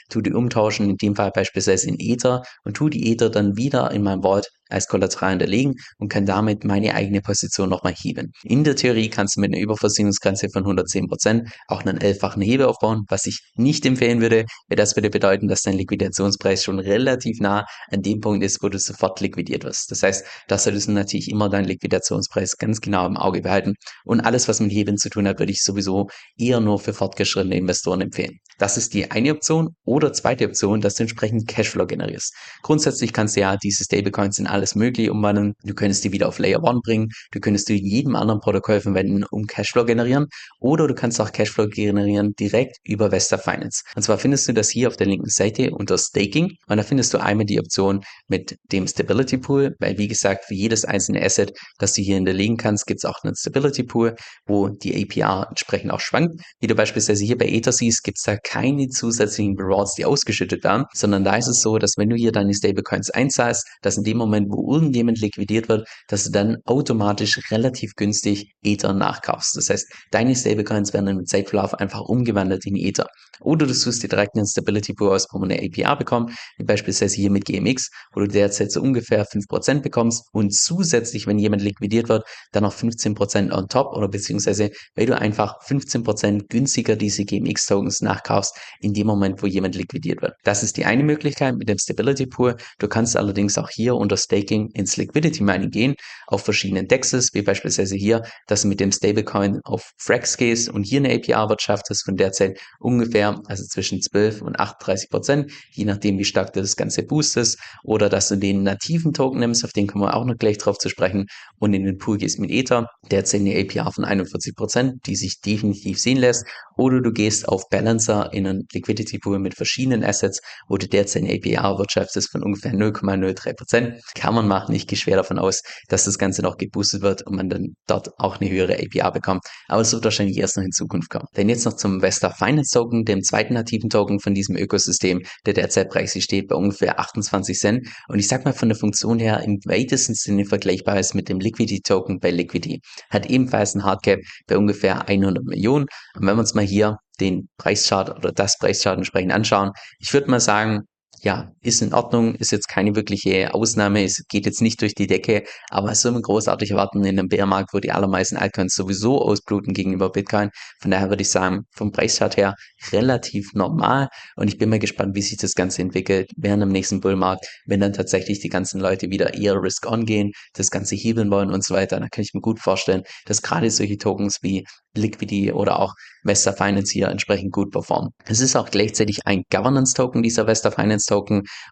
tu 0.10 0.22
die 0.22 0.34
umtauschen, 0.34 0.90
in 0.90 0.98
dem 0.98 1.16
Fall 1.16 1.31
beispielsweise 1.31 1.88
in 1.88 1.96
Ether 2.00 2.44
und 2.63 2.75
tu 2.75 2.90
die 2.90 3.12
Ether 3.12 3.30
dann 3.30 3.57
wieder 3.57 3.92
in 3.92 4.04
mein 4.04 4.22
Vault 4.22 4.52
als 4.69 4.88
Kollateral 4.88 5.31
hinterlegen 5.31 5.75
und 5.97 6.09
kann 6.09 6.25
damit 6.25 6.63
meine 6.63 6.94
eigene 6.95 7.21
Position 7.21 7.69
nochmal 7.69 7.94
heben. 7.94 8.31
In 8.44 8.63
der 8.63 8.75
Theorie 8.75 9.09
kannst 9.09 9.35
du 9.35 9.41
mit 9.41 9.53
einer 9.53 9.62
Überversicherungsgrenze 9.62 10.50
von 10.50 10.63
110% 10.63 11.47
auch 11.67 11.85
einen 11.85 12.00
elffachen 12.00 12.41
Hebel 12.41 12.65
aufbauen, 12.65 13.03
was 13.09 13.25
ich 13.25 13.39
nicht 13.56 13.85
empfehlen 13.85 14.21
würde, 14.21 14.45
weil 14.67 14.77
das 14.77 14.95
würde 14.95 15.09
bedeuten, 15.09 15.47
dass 15.47 15.62
dein 15.62 15.77
Liquidationspreis 15.77 16.63
schon 16.63 16.79
relativ 16.79 17.39
nah 17.39 17.65
an 17.91 18.01
dem 18.01 18.19
Punkt 18.19 18.44
ist, 18.44 18.62
wo 18.63 18.69
du 18.69 18.79
sofort 18.79 19.19
liquidiert 19.21 19.63
wirst. 19.63 19.91
Das 19.91 20.03
heißt, 20.03 20.25
da 20.47 20.57
solltest 20.57 20.88
du 20.88 20.91
natürlich 20.91 21.29
immer 21.29 21.50
deinen 21.50 21.65
Liquidationspreis 21.65 22.57
ganz 22.57 22.81
genau 22.81 23.06
im 23.06 23.18
Auge 23.18 23.41
behalten 23.41 23.75
und 24.03 24.21
alles, 24.21 24.47
was 24.47 24.59
mit 24.59 24.71
Hebeln 24.71 24.97
zu 24.97 25.09
tun 25.09 25.27
hat, 25.27 25.39
würde 25.39 25.51
ich 25.51 25.63
sowieso 25.63 26.07
eher 26.38 26.59
nur 26.59 26.79
für 26.79 26.94
fortgeschrittene 26.94 27.57
Investoren 27.57 28.01
empfehlen. 28.01 28.39
Das 28.57 28.77
ist 28.77 28.94
die 28.94 29.11
eine 29.11 29.31
Option 29.31 29.75
oder 29.83 30.13
zweite 30.13 30.45
Option, 30.45 30.81
dass 30.81 30.95
du 30.95 31.03
entsprechend 31.03 31.47
Cashflow 31.47 31.85
generierst. 31.85 32.33
Grundsätzlich 32.61 33.11
kannst 33.13 33.35
du 33.35 33.41
ja 33.41 33.57
diese 33.57 33.83
Stablecoins 33.83 34.39
in 34.39 34.47
alles 34.56 34.75
möglich 34.75 35.10
umwandeln. 35.10 35.54
Du 35.63 35.74
könntest 35.74 36.04
die 36.04 36.12
wieder 36.12 36.28
auf 36.28 36.40
Layer 36.40 36.63
1 36.63 36.81
bringen. 36.84 37.10
Du 37.31 37.40
könntest 37.40 37.69
die 37.69 37.75
jedem 37.75 38.16
anderen 38.16 38.40
Protokoll 38.40 38.81
verwenden, 38.81 39.24
um 39.30 39.46
Cashflow 39.46 39.86
generieren. 39.86 40.28
Oder 40.60 40.88
du 40.88 40.96
kannst 40.96 41.19
auch 41.22 41.31
Cashflow 41.31 41.68
generieren 41.68 42.34
direkt 42.40 42.78
über 42.84 43.12
Vesta 43.12 43.38
Finance. 43.38 43.84
Und 43.96 44.02
zwar 44.02 44.18
findest 44.18 44.48
du 44.48 44.54
das 44.54 44.69
hier 44.69 44.88
auf 44.88 44.98
der 44.98 45.07
linken 45.07 45.30
Seite 45.30 45.72
unter 45.72 45.98
Staking. 45.98 46.54
Und 46.68 46.78
da 46.78 46.84
findest 46.84 47.13
du 47.13 47.19
einmal 47.19 47.46
die 47.46 47.60
Option 47.60 48.02
mit 48.28 48.56
dem 48.72 48.88
Stability 48.88 49.38
Pool, 49.38 49.75
weil 49.80 49.98
wie 49.98 50.07
gesagt, 50.07 50.46
für 50.46 50.56
jedes 50.56 50.86
einzelne 50.86 51.22
Asset, 51.22 51.52
das 51.78 51.94
du 51.94 52.02
hier 52.02 52.16
hinterlegen 52.16 52.57
kannst, 52.57 52.88
gibt 52.88 53.04
es 53.04 53.06
auch 53.06 53.24
einen 53.24 53.36
Stability 53.36 53.84
Pool, 53.84 54.16
wo 54.45 54.69
die 54.69 55.04
APR 55.04 55.47
entsprechend 55.50 55.92
auch 55.92 56.00
schwankt. 56.00 56.42
Wie 56.59 56.68
du 56.68 56.76
beispielsweise 56.76 57.26
hier 57.26 57.38
bei 57.38 57.47
Ether 57.47 57.71
siehst, 57.71 58.04
gibt 58.04 58.18
es 58.18 58.24
da 58.24 58.38
keine 58.38 58.88
zusätzlichen 58.88 59.56
Rewards, 59.57 59.95
die 59.95 60.06
ausgeschüttet 60.06 60.64
werden, 60.64 60.85
sondern 60.94 61.24
da 61.24 61.35
ist 61.35 61.47
es 61.47 61.62
so, 61.62 61.78
dass 61.78 61.97
wenn 61.97 62.09
du 62.09 62.16
hier 62.16 62.31
deine 62.31 62.54
Stablecoins 62.54 63.09
einzahlst, 63.09 63.68
dass 63.81 63.97
in 63.97 64.04
dem 64.04 64.18
Moment, 64.18 64.44
wo 64.49 64.73
irgendjemand 64.73 65.19
liquidiert 65.19 65.69
wird, 65.69 65.87
dass 66.07 66.25
du 66.25 66.31
dann 66.31 66.57
automatisch 66.66 67.40
relativ 67.52 67.94
günstig 67.95 68.54
Ether 68.64 68.94
nachkaufst. 68.94 69.56
Das 69.57 69.69
heißt, 69.69 69.92
deine 70.11 70.35
Stablecoins 70.35 70.94
werden 70.94 71.07
im 71.07 71.25
Zeitverlauf 71.25 71.73
einfach 71.73 72.02
umgewandelt 72.02 72.66
in 72.66 72.75
Ether. 72.75 73.07
Oder 73.42 73.66
du 73.66 73.73
suchst 73.73 74.04
dir 74.04 74.07
direkt 74.07 74.35
einen 74.35 74.47
Stability 74.47 74.94
Pool 74.94 75.09
aus, 75.09 75.28
wo 75.31 75.40
man 75.40 75.52
eine 75.52 75.61
APR 75.61 75.95
bekommt, 75.97 76.31
wie 76.57 76.64
beispielsweise 76.64 77.16
hier 77.16 77.30
mit 77.30 77.45
GMX, 77.45 77.90
wo 78.14 78.21
du 78.21 78.28
derzeit 78.28 78.71
so 78.71 78.81
ungefähr 78.81 79.25
5% 79.25 79.81
bekommst 79.81 80.23
und 80.31 80.54
zusätzlich, 80.54 81.28
wenn 81.28 81.37
jemand 81.37 81.61
liquidiert 81.61 82.09
wird, 82.09 82.23
dann 82.52 82.64
noch 82.64 82.73
15% 82.73 83.52
on 83.52 83.68
top 83.68 83.95
oder 83.95 84.07
beziehungsweise, 84.07 84.71
weil 84.95 85.06
du 85.06 85.18
einfach 85.18 85.59
15% 85.66 86.47
günstiger 86.49 86.95
diese 86.95 87.25
GMX-Tokens 87.25 88.02
nachkaufst 88.02 88.57
in 88.80 88.94
dem 88.94 89.07
Moment, 89.07 89.42
wo 89.42 89.47
jemand 89.47 89.75
liquidiert 89.75 90.21
wird. 90.21 90.33
Das 90.44 90.64
ist 90.64 90.78
die 90.78 90.85
eine 90.85 91.04
Möglichkeit 91.04 91.56
mit 91.56 91.68
dem 91.68 91.78
Stability 91.78 92.28
Pool. 92.28 92.56
Du 92.80 92.87
kannst 92.87 93.18
allerdings 93.18 93.57
auch 93.57 93.69
hier 93.69 93.95
unter 93.95 94.18
Staking 94.35 94.69
ins 94.73 94.97
Liquidity 94.97 95.44
Mining 95.44 95.69
gehen, 95.69 95.95
auf 96.27 96.44
verschiedenen 96.44 96.87
DEXs, 96.87 97.33
wie 97.33 97.42
beispielsweise 97.42 97.95
hier, 97.95 98.23
dass 98.47 98.63
du 98.63 98.68
mit 98.68 98.80
dem 98.80 98.92
Stablecoin 98.92 99.61
auf 99.63 99.92
Frax 99.97 100.37
gehst 100.37 100.69
und 100.69 100.83
hier 100.83 100.99
eine 100.99 101.13
APR 101.13 101.49
wirtschaftest 101.49 102.06
von 102.06 102.15
derzeit 102.15 102.59
ungefähr, 102.80 103.39
also 103.45 103.63
zwischen 103.65 104.01
12 104.01 104.42
und 104.42 104.59
38 104.59 105.09
Prozent, 105.09 105.51
je 105.71 105.85
nachdem, 105.85 106.18
wie 106.18 106.25
stark 106.25 106.54
du 106.54 106.61
das 106.61 106.75
Ganze 106.75 107.04
boostest, 107.04 107.59
oder 107.83 108.09
dass 108.09 108.30
du 108.30 108.35
den 108.35 108.63
nativen 108.63 109.13
Token 109.13 109.39
nimmst, 109.39 109.63
auf 109.63 109.71
den 109.71 109.87
kommen 109.87 110.04
wir 110.04 110.15
auch 110.15 110.25
noch 110.25 110.37
gleich 110.37 110.57
drauf 110.57 110.77
zu 110.77 110.89
sprechen, 110.89 111.27
und 111.59 111.73
in 111.73 111.83
den 111.83 111.97
Pool 111.97 112.18
gehst 112.18 112.39
mit 112.39 112.51
Ether, 112.51 112.87
derzeit 113.11 113.42
eine 113.42 113.57
APR 113.57 113.92
von 113.92 114.04
41 114.04 114.56
Prozent, 114.56 114.94
die 115.06 115.15
sich 115.15 115.39
definitiv 115.42 115.99
sehen 115.99 116.18
lässt, 116.18 116.45
oder 116.77 117.01
du 117.01 117.11
gehst 117.11 117.47
auf 117.47 117.69
Balancer 117.69 118.33
in 118.33 118.47
einen 118.47 118.68
Liquidity 118.73 119.19
Pool 119.19 119.39
mit 119.39 119.56
verschiedenen 119.56 120.04
Assets, 120.04 120.42
wo 120.68 120.77
du 120.77 120.87
derzeit 120.87 121.23
eine 121.23 121.33
APR 121.33 121.77
wirtschaftest 121.77 122.31
von 122.31 122.44
ungefähr 122.44 122.73
0,03 122.73 123.54
Prozent 123.56 124.01
kann 124.25 124.33
man 124.33 124.47
machen. 124.47 124.73
Ich 124.73 124.87
gehe 124.87 124.97
schwer 124.97 125.17
davon 125.17 125.37
aus, 125.37 125.61
dass 125.87 126.05
das 126.05 126.17
Ganze 126.17 126.41
noch 126.41 126.57
geboostet 126.57 127.03
wird 127.03 127.21
und 127.27 127.35
man 127.35 127.47
dann 127.47 127.75
dort 127.85 128.09
auch 128.17 128.41
eine 128.41 128.49
höhere 128.49 128.73
APR 128.73 129.11
bekommt. 129.11 129.44
Aber 129.67 129.83
es 129.83 129.94
wird 129.94 130.03
wahrscheinlich 130.03 130.35
erst 130.37 130.57
noch 130.57 130.63
in 130.63 130.71
Zukunft 130.71 131.11
kommen. 131.11 131.27
Denn 131.37 131.47
jetzt 131.47 131.63
noch 131.63 131.75
zum 131.75 132.01
Vesta 132.01 132.31
Finance 132.31 132.71
Token, 132.73 133.05
dem 133.05 133.21
zweiten 133.21 133.53
nativen 133.53 133.87
Token 133.87 134.19
von 134.19 134.33
diesem 134.33 134.55
Ökosystem, 134.55 135.21
der 135.45 135.53
derzeit 135.53 135.91
preislich 135.91 136.23
steht 136.23 136.47
bei 136.47 136.55
ungefähr 136.55 136.99
28 136.99 137.55
Cent. 137.55 137.87
Und 138.07 138.17
ich 138.17 138.27
sag 138.27 138.45
mal 138.45 138.53
von 138.53 138.67
der 138.67 138.75
Funktion 138.75 139.19
her 139.19 139.41
im 139.41 139.59
weitesten 139.65 140.15
Sinne 140.15 140.45
vergleichbar 140.45 140.99
ist 140.99 141.13
mit 141.13 141.29
dem 141.29 141.39
Liquidity 141.39 141.81
Token 141.81 142.17
bei 142.17 142.31
Liquidity. 142.31 142.81
Hat 143.11 143.27
ebenfalls 143.27 143.75
ein 143.75 143.83
Hardcap 143.83 144.21
bei 144.47 144.57
ungefähr 144.57 145.07
100 145.07 145.44
Millionen. 145.44 145.85
Und 146.15 146.25
wenn 146.25 146.35
wir 146.35 146.39
uns 146.39 146.55
mal 146.55 146.65
hier 146.65 146.97
den 147.19 147.47
Preischart 147.59 148.09
oder 148.09 148.31
das 148.31 148.57
Preischart 148.57 148.97
entsprechend 148.97 149.33
anschauen, 149.33 149.69
ich 149.99 150.11
würde 150.13 150.31
mal 150.31 150.39
sagen, 150.39 150.81
ja, 151.22 151.52
ist 151.62 151.81
in 151.81 151.94
Ordnung, 151.94 152.36
ist 152.36 152.52
jetzt 152.52 152.68
keine 152.68 152.95
wirkliche 152.95 153.54
Ausnahme, 153.54 154.04
es 154.04 154.24
geht 154.30 154.45
jetzt 154.45 154.62
nicht 154.62 154.81
durch 154.81 154.94
die 154.94 155.07
Decke, 155.07 155.44
aber 155.69 155.92
es 155.92 156.02
soll 156.02 156.12
man 156.12 156.22
großartig 156.22 156.72
erwarten 156.72 157.04
in 157.04 157.18
einem 157.18 157.28
Bärmarkt, 157.28 157.74
wo 157.74 157.80
die 157.80 157.92
allermeisten 157.92 158.38
Altcoins 158.38 158.76
sowieso 158.76 159.22
ausbluten 159.22 159.74
gegenüber 159.74 160.12
Bitcoin. 160.12 160.50
Von 160.81 160.92
daher 160.92 161.10
würde 161.10 161.24
ich 161.24 161.30
sagen, 161.30 161.64
vom 161.76 161.92
Preischart 161.92 162.38
her 162.38 162.56
relativ 162.92 163.54
normal 163.54 164.10
und 164.36 164.48
ich 164.48 164.57
bin 164.57 164.69
mal 164.69 164.80
gespannt, 164.80 165.16
wie 165.16 165.22
sich 165.22 165.38
das 165.38 165.54
Ganze 165.54 165.81
entwickelt 165.81 166.30
während 166.38 166.62
dem 166.62 166.69
nächsten 166.69 167.02
Bullmarkt, 167.02 167.45
wenn 167.66 167.80
dann 167.80 167.94
tatsächlich 167.94 168.40
die 168.40 168.50
ganzen 168.50 168.80
Leute 168.80 169.10
wieder 169.10 169.34
eher 169.34 169.62
Risk-On 169.62 170.06
gehen, 170.06 170.31
das 170.54 170.69
Ganze 170.69 170.95
hebeln 170.95 171.31
wollen 171.31 171.52
und 171.52 171.64
so 171.64 171.74
weiter, 171.74 172.00
dann 172.00 172.10
kann 172.10 172.24
ich 172.24 172.34
mir 172.34 172.42
gut 172.42 172.60
vorstellen, 172.60 173.04
dass 173.26 173.42
gerade 173.42 173.72
solche 173.72 173.98
Tokens 173.98 174.40
wie 174.42 174.64
Liquidity 174.95 175.52
oder 175.52 175.80
auch 175.80 175.94
Vesta 176.24 176.54
Finance 176.54 176.92
hier 176.92 177.07
entsprechend 177.10 177.52
gut 177.52 177.72
performen. 177.72 178.12
Es 178.26 178.40
ist 178.40 178.56
auch 178.56 178.69
gleichzeitig 178.69 179.19
ein 179.26 179.44
Governance-Token, 179.52 180.24
dieser 180.24 180.48
Vesta 180.48 180.72
Finance-Token. 180.72 181.15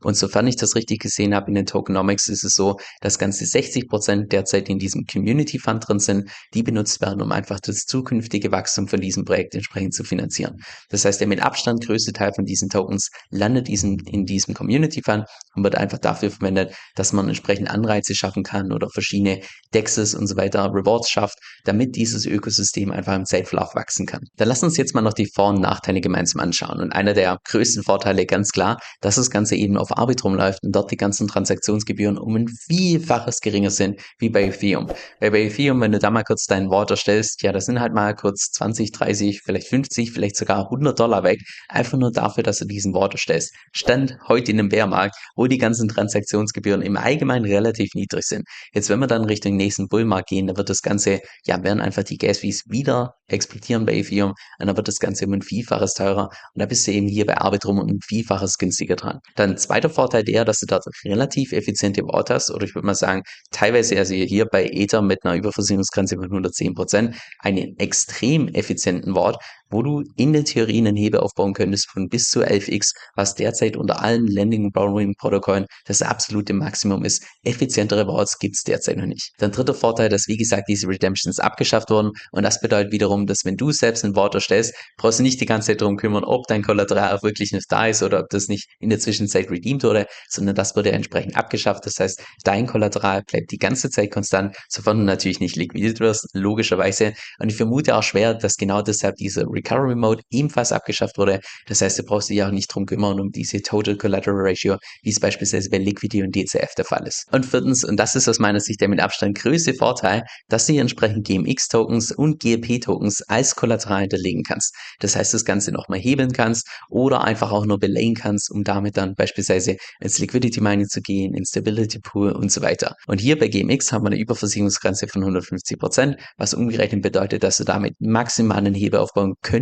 Und 0.01 0.15
sofern 0.15 0.47
ich 0.47 0.55
das 0.55 0.75
richtig 0.75 1.01
gesehen 1.01 1.33
habe 1.33 1.47
in 1.49 1.55
den 1.55 1.65
Tokenomics, 1.65 2.27
ist 2.27 2.43
es 2.43 2.53
so, 2.53 2.77
dass 3.01 3.19
ganze 3.19 3.45
60 3.45 3.87
Prozent 3.87 4.31
derzeit 4.31 4.69
in 4.69 4.79
diesem 4.79 5.05
Community 5.05 5.59
Fund 5.59 5.87
drin 5.87 5.99
sind, 5.99 6.29
die 6.53 6.63
benutzt 6.63 7.01
werden, 7.01 7.21
um 7.21 7.31
einfach 7.31 7.59
das 7.59 7.85
zukünftige 7.85 8.51
Wachstum 8.51 8.87
von 8.87 9.01
diesem 9.01 9.25
Projekt 9.25 9.55
entsprechend 9.55 9.93
zu 9.93 10.03
finanzieren. 10.03 10.57
Das 10.89 11.05
heißt, 11.05 11.19
der 11.19 11.27
mit 11.27 11.41
Abstand 11.41 11.85
größte 11.85 12.13
Teil 12.13 12.31
von 12.35 12.45
diesen 12.45 12.69
Tokens 12.69 13.09
landet 13.29 13.67
diesen, 13.67 13.99
in 14.05 14.25
diesem 14.25 14.53
Community 14.53 15.01
Fund 15.03 15.25
und 15.55 15.63
wird 15.63 15.75
einfach 15.75 15.99
dafür 15.99 16.31
verwendet, 16.31 16.75
dass 16.95 17.13
man 17.13 17.27
entsprechend 17.27 17.69
Anreize 17.69 18.15
schaffen 18.15 18.43
kann 18.43 18.71
oder 18.71 18.89
verschiedene 18.89 19.41
Dexes 19.73 20.15
und 20.15 20.27
so 20.27 20.35
weiter, 20.35 20.69
Rewards 20.73 21.09
schafft, 21.09 21.37
damit 21.63 21.95
dieses 21.95 22.25
Ökosystem 22.25 22.91
einfach 22.91 23.15
im 23.15 23.25
Zeitverlauf 23.25 23.75
wachsen 23.75 24.05
kann. 24.05 24.21
Dann 24.37 24.47
lass 24.47 24.63
uns 24.63 24.77
jetzt 24.77 24.93
mal 24.93 25.01
noch 25.01 25.13
die 25.13 25.29
Vor- 25.33 25.49
und 25.49 25.61
Nachteile 25.61 26.01
gemeinsam 26.01 26.41
anschauen. 26.41 26.79
Und 26.79 26.91
einer 26.91 27.13
der 27.13 27.37
größten 27.45 27.83
Vorteile 27.83 28.25
ganz 28.25 28.51
klar, 28.51 28.79
dass 29.01 29.17
das 29.23 29.31
Ganze 29.31 29.55
eben 29.55 29.77
auf 29.77 29.97
Arbitrum 29.97 30.35
läuft 30.35 30.63
und 30.63 30.75
dort 30.75 30.91
die 30.91 30.97
ganzen 30.97 31.27
Transaktionsgebühren 31.27 32.17
um 32.17 32.35
ein 32.35 32.47
Vielfaches 32.47 33.39
geringer 33.39 33.69
sind 33.69 34.01
wie 34.19 34.29
bei 34.29 34.43
Ethereum. 34.43 34.87
Weil 35.19 35.31
bei 35.31 35.43
Ethereum, 35.43 35.81
wenn 35.81 35.91
du 35.91 35.99
da 35.99 36.11
mal 36.11 36.23
kurz 36.23 36.45
dein 36.45 36.69
Wort 36.69 36.91
erstellst, 36.91 37.41
ja, 37.41 37.51
das 37.51 37.65
sind 37.65 37.79
halt 37.79 37.93
mal 37.93 38.13
kurz 38.15 38.51
20, 38.51 38.91
30, 38.91 39.41
vielleicht 39.43 39.67
50, 39.67 40.11
vielleicht 40.11 40.35
sogar 40.35 40.65
100 40.65 40.99
Dollar 40.99 41.23
weg, 41.23 41.39
einfach 41.69 41.97
nur 41.97 42.11
dafür, 42.11 42.43
dass 42.43 42.59
du 42.59 42.65
diesen 42.65 42.93
Wort 42.93 43.13
erstellst. 43.13 43.53
Stand 43.71 44.17
heute 44.27 44.51
in 44.51 44.59
einem 44.59 44.69
Bärmarkt, 44.69 45.15
wo 45.35 45.47
die 45.47 45.57
ganzen 45.57 45.87
Transaktionsgebühren 45.87 46.81
im 46.81 46.97
Allgemeinen 46.97 47.45
relativ 47.45 47.93
niedrig 47.95 48.25
sind. 48.25 48.43
Jetzt, 48.73 48.89
wenn 48.89 48.99
wir 48.99 49.07
dann 49.07 49.25
Richtung 49.25 49.55
nächsten 49.55 49.87
Bullmarkt 49.87 50.29
gehen, 50.29 50.47
dann 50.47 50.57
wird 50.57 50.69
das 50.69 50.81
Ganze, 50.81 51.21
ja, 51.45 51.63
werden 51.63 51.81
einfach 51.81 52.03
die 52.03 52.17
Gas 52.17 52.39
Fees 52.39 52.63
wieder 52.67 53.15
explodieren 53.27 53.85
bei 53.85 53.95
Ethereum 53.95 54.33
und 54.59 54.67
dann 54.67 54.75
wird 54.75 54.87
das 54.87 54.99
Ganze 54.99 55.25
um 55.25 55.33
ein 55.33 55.41
Vielfaches 55.41 55.93
teurer 55.93 56.29
und 56.53 56.61
da 56.61 56.65
bist 56.65 56.85
du 56.87 56.91
eben 56.91 57.07
hier 57.07 57.25
bei 57.25 57.37
Arbitrum 57.37 57.79
um 57.79 57.87
ein 57.87 57.99
Vielfaches 58.01 58.57
günstiger 58.57 58.95
dran. 58.95 59.12
Dann 59.35 59.57
zweiter 59.57 59.89
Vorteil 59.89 60.23
der, 60.23 60.45
dass 60.45 60.59
du 60.59 60.65
dort 60.65 60.85
relativ 61.05 61.51
effiziente 61.51 62.01
Wort 62.03 62.29
hast. 62.29 62.51
Oder 62.51 62.65
ich 62.65 62.75
würde 62.75 62.85
mal 62.85 62.95
sagen, 62.95 63.23
teilweise 63.51 63.97
also 63.97 64.13
hier 64.13 64.45
bei 64.45 64.65
Ether 64.65 65.01
mit 65.01 65.23
einer 65.23 65.35
Überversicherungsgrenze 65.35 66.15
von 66.15 66.25
110 66.25 66.73
Prozent 66.73 67.15
einen 67.39 67.77
extrem 67.77 68.47
effizienten 68.49 69.15
Wort, 69.15 69.37
wo 69.73 69.81
du 69.81 70.03
in 70.15 70.33
der 70.33 70.45
Theorie 70.45 70.77
einen 70.77 70.95
Hebel 70.95 71.19
aufbauen 71.19 71.53
könntest 71.53 71.89
von 71.89 72.07
bis 72.07 72.29
zu 72.29 72.41
11x, 72.41 72.91
was 73.15 73.33
derzeit 73.33 73.75
unter 73.75 74.01
allen 74.01 74.27
Lending 74.27 74.65
und 74.65 74.73
Borrowing 74.73 75.15
Protokollen 75.17 75.65
das 75.85 76.01
absolute 76.01 76.53
Maximum 76.53 77.03
ist. 77.03 77.25
Effizientere 77.43 78.07
Wallets 78.07 78.37
gibt 78.37 78.55
es 78.55 78.61
derzeit 78.61 78.97
noch 78.97 79.07
nicht. 79.07 79.31
Dann 79.39 79.51
dritter 79.51 79.73
Vorteil, 79.73 80.09
dass 80.09 80.27
wie 80.27 80.37
gesagt 80.37 80.69
diese 80.69 80.87
Redemptions 80.87 81.39
abgeschafft 81.39 81.89
wurden 81.89 82.11
und 82.31 82.43
das 82.43 82.61
bedeutet 82.61 82.91
wiederum, 82.91 83.25
dass 83.25 83.45
wenn 83.45 83.57
du 83.57 83.71
selbst 83.71 84.05
ein 84.05 84.15
Wort 84.15 84.35
erstellst, 84.35 84.75
brauchst 84.97 85.19
du 85.19 85.23
nicht 85.23 85.41
die 85.41 85.45
ganze 85.45 85.67
Zeit 85.67 85.81
darum 85.81 85.97
kümmern, 85.97 86.23
ob 86.23 86.45
dein 86.47 86.61
Kollateral 86.61 87.17
auch 87.17 87.23
wirklich 87.23 87.51
nicht 87.51 87.65
da 87.69 87.87
ist 87.87 88.03
oder 88.03 88.19
ob 88.19 88.29
das 88.29 88.47
nicht 88.47 88.69
in 88.79 88.89
der 88.89 88.99
Zwischenzeit 88.99 89.49
redeemed 89.49 89.83
wurde, 89.83 90.05
sondern 90.29 90.55
das 90.55 90.75
wurde 90.75 90.91
entsprechend 90.91 91.35
abgeschafft. 91.35 91.85
Das 91.85 91.99
heißt, 91.99 92.23
dein 92.43 92.67
Kollateral 92.67 93.23
bleibt 93.23 93.51
die 93.51 93.57
ganze 93.57 93.89
Zeit 93.89 94.11
konstant, 94.11 94.55
sofern 94.69 94.99
du 94.99 95.03
natürlich 95.03 95.39
nicht 95.39 95.55
liquidiert 95.55 95.99
wirst, 95.99 96.27
logischerweise. 96.33 97.13
Und 97.39 97.49
ich 97.49 97.55
vermute 97.55 97.95
auch 97.95 98.03
schwer, 98.03 98.35
dass 98.35 98.55
genau 98.55 98.81
deshalb 98.83 99.15
diese 99.15 99.45
Recovery 99.63 99.95
Mode 99.95 100.21
ebenfalls 100.29 100.71
abgeschafft 100.71 101.17
wurde. 101.17 101.39
Das 101.67 101.81
heißt, 101.81 101.99
du 101.99 102.03
brauchst 102.03 102.29
dich 102.29 102.43
auch 102.43 102.51
nicht 102.51 102.73
drum 102.73 102.85
kümmern 102.85 103.19
um 103.19 103.31
diese 103.31 103.61
Total 103.61 103.95
Collateral 103.95 104.41
Ratio, 104.41 104.77
wie 105.01 105.09
es 105.09 105.19
beispielsweise 105.19 105.69
bei 105.69 105.77
Liquidity 105.77 106.23
und 106.23 106.35
DCF 106.35 106.75
der 106.75 106.85
Fall 106.85 107.05
ist. 107.07 107.25
Und 107.31 107.45
viertens, 107.45 107.83
und 107.83 107.97
das 107.97 108.15
ist 108.15 108.27
aus 108.27 108.39
meiner 108.39 108.59
Sicht 108.59 108.81
der 108.81 108.89
mit 108.89 108.99
Abstand 108.99 109.37
größte 109.37 109.73
Vorteil, 109.73 110.23
dass 110.49 110.65
du 110.65 110.73
hier 110.73 110.81
entsprechend 110.81 111.25
GMX-Tokens 111.27 112.11
und 112.11 112.39
GLP-Tokens 112.39 113.21
als 113.23 113.55
Kollateral 113.55 114.01
hinterlegen 114.01 114.43
kannst. 114.43 114.75
Das 114.99 115.15
heißt, 115.15 115.33
das 115.33 115.45
Ganze 115.45 115.71
nochmal 115.71 115.99
hebeln 115.99 116.33
kannst 116.33 116.67
oder 116.89 117.23
einfach 117.23 117.51
auch 117.51 117.65
nur 117.65 117.79
belayen 117.79 118.15
kannst, 118.15 118.51
um 118.51 118.63
damit 118.63 118.97
dann 118.97 119.15
beispielsweise 119.15 119.77
ins 120.01 120.19
Liquidity 120.19 120.61
Mining 120.61 120.87
zu 120.87 121.01
gehen, 121.01 121.33
ins 121.33 121.49
Stability 121.49 121.99
Pool 121.99 122.31
und 122.31 122.51
so 122.51 122.61
weiter. 122.61 122.95
Und 123.07 123.21
hier 123.21 123.37
bei 123.37 123.47
GMX 123.47 123.91
haben 123.91 124.03
wir 124.03 124.07
eine 124.07 124.19
Überversicherungsgrenze 124.19 125.07
von 125.07 125.21
150 125.21 125.79
Prozent, 125.79 126.17
was 126.37 126.53
umgerechnet 126.53 127.01
bedeutet, 127.01 127.43
dass 127.43 127.57
du 127.57 127.63
damit 127.63 127.93
maximal 127.99 128.57
einen 128.57 128.73
Hebel 128.73 128.99
aufbauen 128.99 129.35
könntest 129.41 129.52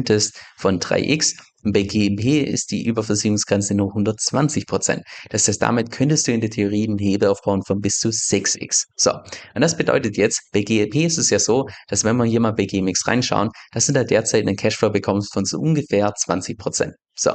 von 0.58 0.80
3x 0.80 1.36
bei 1.64 1.84
GMP 1.84 2.44
ist 2.44 2.72
die 2.72 2.86
Überversicherungsgrenze 2.86 3.76
nur 3.76 3.90
120 3.90 4.66
Prozent. 4.66 5.04
Das 5.30 5.48
heißt, 5.48 5.62
damit 5.62 5.92
könntest 5.92 6.28
du 6.28 6.32
in 6.32 6.42
der 6.42 6.50
Theorie 6.50 6.88
einen 6.88 6.98
Hebel 6.98 7.30
aufbauen 7.30 7.64
von 7.64 7.80
bis 7.80 8.00
zu 8.00 8.10
6x. 8.10 8.86
So, 8.96 9.12
und 9.12 9.62
das 9.62 9.78
bedeutet 9.78 10.18
jetzt, 10.18 10.42
bei 10.52 10.62
GLP 10.62 10.96
ist 11.06 11.18
es 11.18 11.30
ja 11.30 11.40
so, 11.40 11.68
dass 11.88 12.04
wenn 12.04 12.18
wir 12.18 12.26
hier 12.26 12.40
mal 12.40 12.54
bei 12.54 12.66
GMX 12.66 13.08
reinschauen, 13.08 13.50
dass 13.72 13.86
du 13.86 13.94
da 13.94 14.04
derzeit 14.04 14.48
einen 14.48 14.56
Cashflow 14.56 14.90
bekommst 14.90 15.34
von 15.34 15.46
so 15.46 15.60
ungefähr 15.60 16.14
20 16.14 16.58
Prozent. 16.58 16.94
So, 17.14 17.32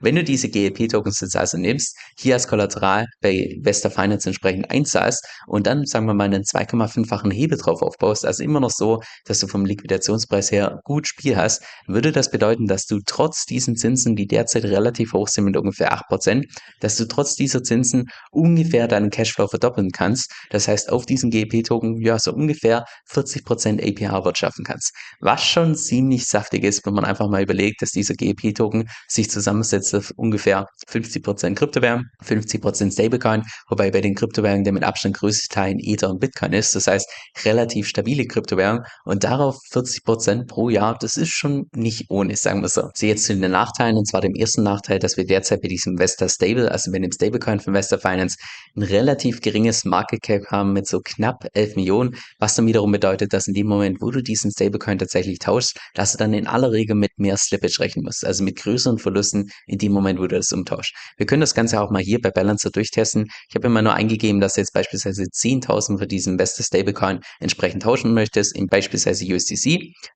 wenn 0.00 0.16
du 0.16 0.24
diese 0.24 0.48
GLP-Tokens 0.48 1.20
jetzt 1.20 1.36
also 1.36 1.58
nimmst, 1.58 1.96
hier 2.18 2.34
als 2.34 2.48
Kollateral 2.48 3.06
bei 3.20 3.56
Vesta 3.60 3.90
Finance 3.90 4.26
entsprechend 4.26 4.70
einzahlst 4.70 5.24
und 5.46 5.66
dann, 5.66 5.84
sagen 5.84 6.06
wir 6.06 6.14
mal, 6.14 6.24
einen 6.24 6.44
2,5-fachen 6.44 7.30
Hebel 7.30 7.58
drauf 7.58 7.82
aufbaust, 7.82 8.24
also 8.24 8.42
immer 8.42 8.58
noch 8.58 8.70
so, 8.70 9.00
dass 9.26 9.38
du 9.40 9.46
vom 9.46 9.66
Liquidationspreis 9.66 10.50
her 10.50 10.80
gut 10.82 11.06
Spiel 11.06 11.36
hast, 11.36 11.62
würde 11.86 12.10
das 12.10 12.30
bedeuten, 12.30 12.66
dass 12.66 12.86
du 12.86 13.00
trotz 13.04 13.44
diesen 13.44 13.67
Zinsen, 13.76 14.16
die 14.16 14.26
derzeit 14.26 14.64
relativ 14.64 15.12
hoch 15.12 15.28
sind 15.28 15.44
mit 15.44 15.56
ungefähr 15.56 15.92
8%, 15.92 16.44
dass 16.80 16.96
du 16.96 17.06
trotz 17.06 17.34
dieser 17.34 17.62
Zinsen 17.62 18.06
ungefähr 18.30 18.88
deinen 18.88 19.10
Cashflow 19.10 19.48
verdoppeln 19.48 19.90
kannst. 19.90 20.32
Das 20.50 20.68
heißt, 20.68 20.90
auf 20.90 21.06
diesen 21.06 21.30
GLP-Token, 21.30 22.00
ja, 22.00 22.18
so 22.18 22.32
ungefähr 22.32 22.84
40% 23.10 23.80
APR 23.80 24.24
wirtschaften 24.24 24.64
kannst. 24.64 24.92
Was 25.20 25.44
schon 25.44 25.74
ziemlich 25.74 26.26
saftig 26.26 26.64
ist, 26.64 26.84
wenn 26.86 26.94
man 26.94 27.04
einfach 27.04 27.28
mal 27.28 27.42
überlegt, 27.42 27.82
dass 27.82 27.90
dieser 27.90 28.14
GLP-Token 28.14 28.88
sich 29.08 29.30
zusammensetzt 29.30 29.94
auf 29.94 30.12
ungefähr 30.16 30.66
50% 30.90 31.54
Kryptowährung, 31.54 32.04
50% 32.24 32.92
Stablecoin, 32.92 33.42
wobei 33.68 33.90
bei 33.90 34.00
den 34.00 34.14
Kryptowährungen 34.14 34.64
der 34.64 34.72
mit 34.72 34.84
Abstand 34.84 35.16
größte 35.16 35.48
Teil 35.48 35.72
in 35.72 35.80
Ether 35.80 36.10
und 36.10 36.20
Bitcoin 36.20 36.52
ist. 36.52 36.74
Das 36.74 36.86
heißt, 36.86 37.08
relativ 37.44 37.88
stabile 37.88 38.26
Kryptowährung 38.26 38.80
und 39.04 39.24
darauf 39.24 39.58
40% 39.72 40.46
pro 40.46 40.68
Jahr, 40.68 40.96
das 40.98 41.16
ist 41.16 41.30
schon 41.30 41.66
nicht 41.74 42.06
ohne, 42.08 42.36
sagen 42.36 42.62
wir 42.62 42.68
so. 42.68 42.90
Sie 42.94 43.08
jetzt 43.08 43.24
zu 43.24 43.34
den 43.34 43.50
Nachteilen, 43.58 43.96
und 43.96 44.06
zwar 44.06 44.20
dem 44.20 44.36
ersten 44.36 44.62
Nachteil, 44.62 45.00
dass 45.00 45.16
wir 45.16 45.26
derzeit 45.26 45.62
bei 45.62 45.68
diesem 45.68 45.98
Vesta 45.98 46.28
Stable, 46.28 46.70
also 46.70 46.92
bei 46.92 47.00
dem 47.00 47.10
Stablecoin 47.10 47.58
von 47.58 47.74
Vesta 47.74 47.98
Finance, 47.98 48.36
ein 48.76 48.84
relativ 48.84 49.40
geringes 49.40 49.84
Market 49.84 50.22
Cap 50.22 50.46
haben 50.52 50.72
mit 50.72 50.86
so 50.86 51.00
knapp 51.00 51.44
11 51.54 51.74
Millionen, 51.74 52.14
was 52.38 52.54
dann 52.54 52.68
wiederum 52.68 52.92
bedeutet, 52.92 53.32
dass 53.32 53.48
in 53.48 53.54
dem 53.54 53.66
Moment, 53.66 54.00
wo 54.00 54.12
du 54.12 54.22
diesen 54.22 54.52
Stablecoin 54.52 54.98
tatsächlich 54.98 55.40
tauschst, 55.40 55.76
dass 55.94 56.12
du 56.12 56.18
dann 56.18 56.34
in 56.34 56.46
aller 56.46 56.70
Regel 56.70 56.94
mit 56.94 57.10
mehr 57.16 57.36
Slippage 57.36 57.80
rechnen 57.80 58.04
musst, 58.04 58.24
also 58.24 58.44
mit 58.44 58.56
größeren 58.56 58.98
Verlusten 58.98 59.50
in 59.66 59.78
dem 59.78 59.90
Moment, 59.90 60.20
wo 60.20 60.28
du 60.28 60.36
das 60.36 60.52
umtauschst. 60.52 60.94
Wir 61.16 61.26
können 61.26 61.40
das 61.40 61.54
Ganze 61.54 61.80
auch 61.80 61.90
mal 61.90 62.02
hier 62.02 62.20
bei 62.20 62.30
Balancer 62.30 62.70
durchtesten. 62.70 63.26
Ich 63.48 63.56
habe 63.56 63.66
immer 63.66 63.82
nur 63.82 63.94
eingegeben, 63.94 64.40
dass 64.40 64.54
du 64.54 64.60
jetzt 64.60 64.72
beispielsweise 64.72 65.24
10.000 65.24 65.98
für 65.98 66.06
diesen 66.06 66.36
Beste 66.36 66.62
Stablecoin 66.62 67.18
entsprechend 67.40 67.82
tauschen 67.82 68.14
möchtest, 68.14 68.54
in 68.54 68.68
beispielsweise 68.68 69.24
USDC. 69.24 69.64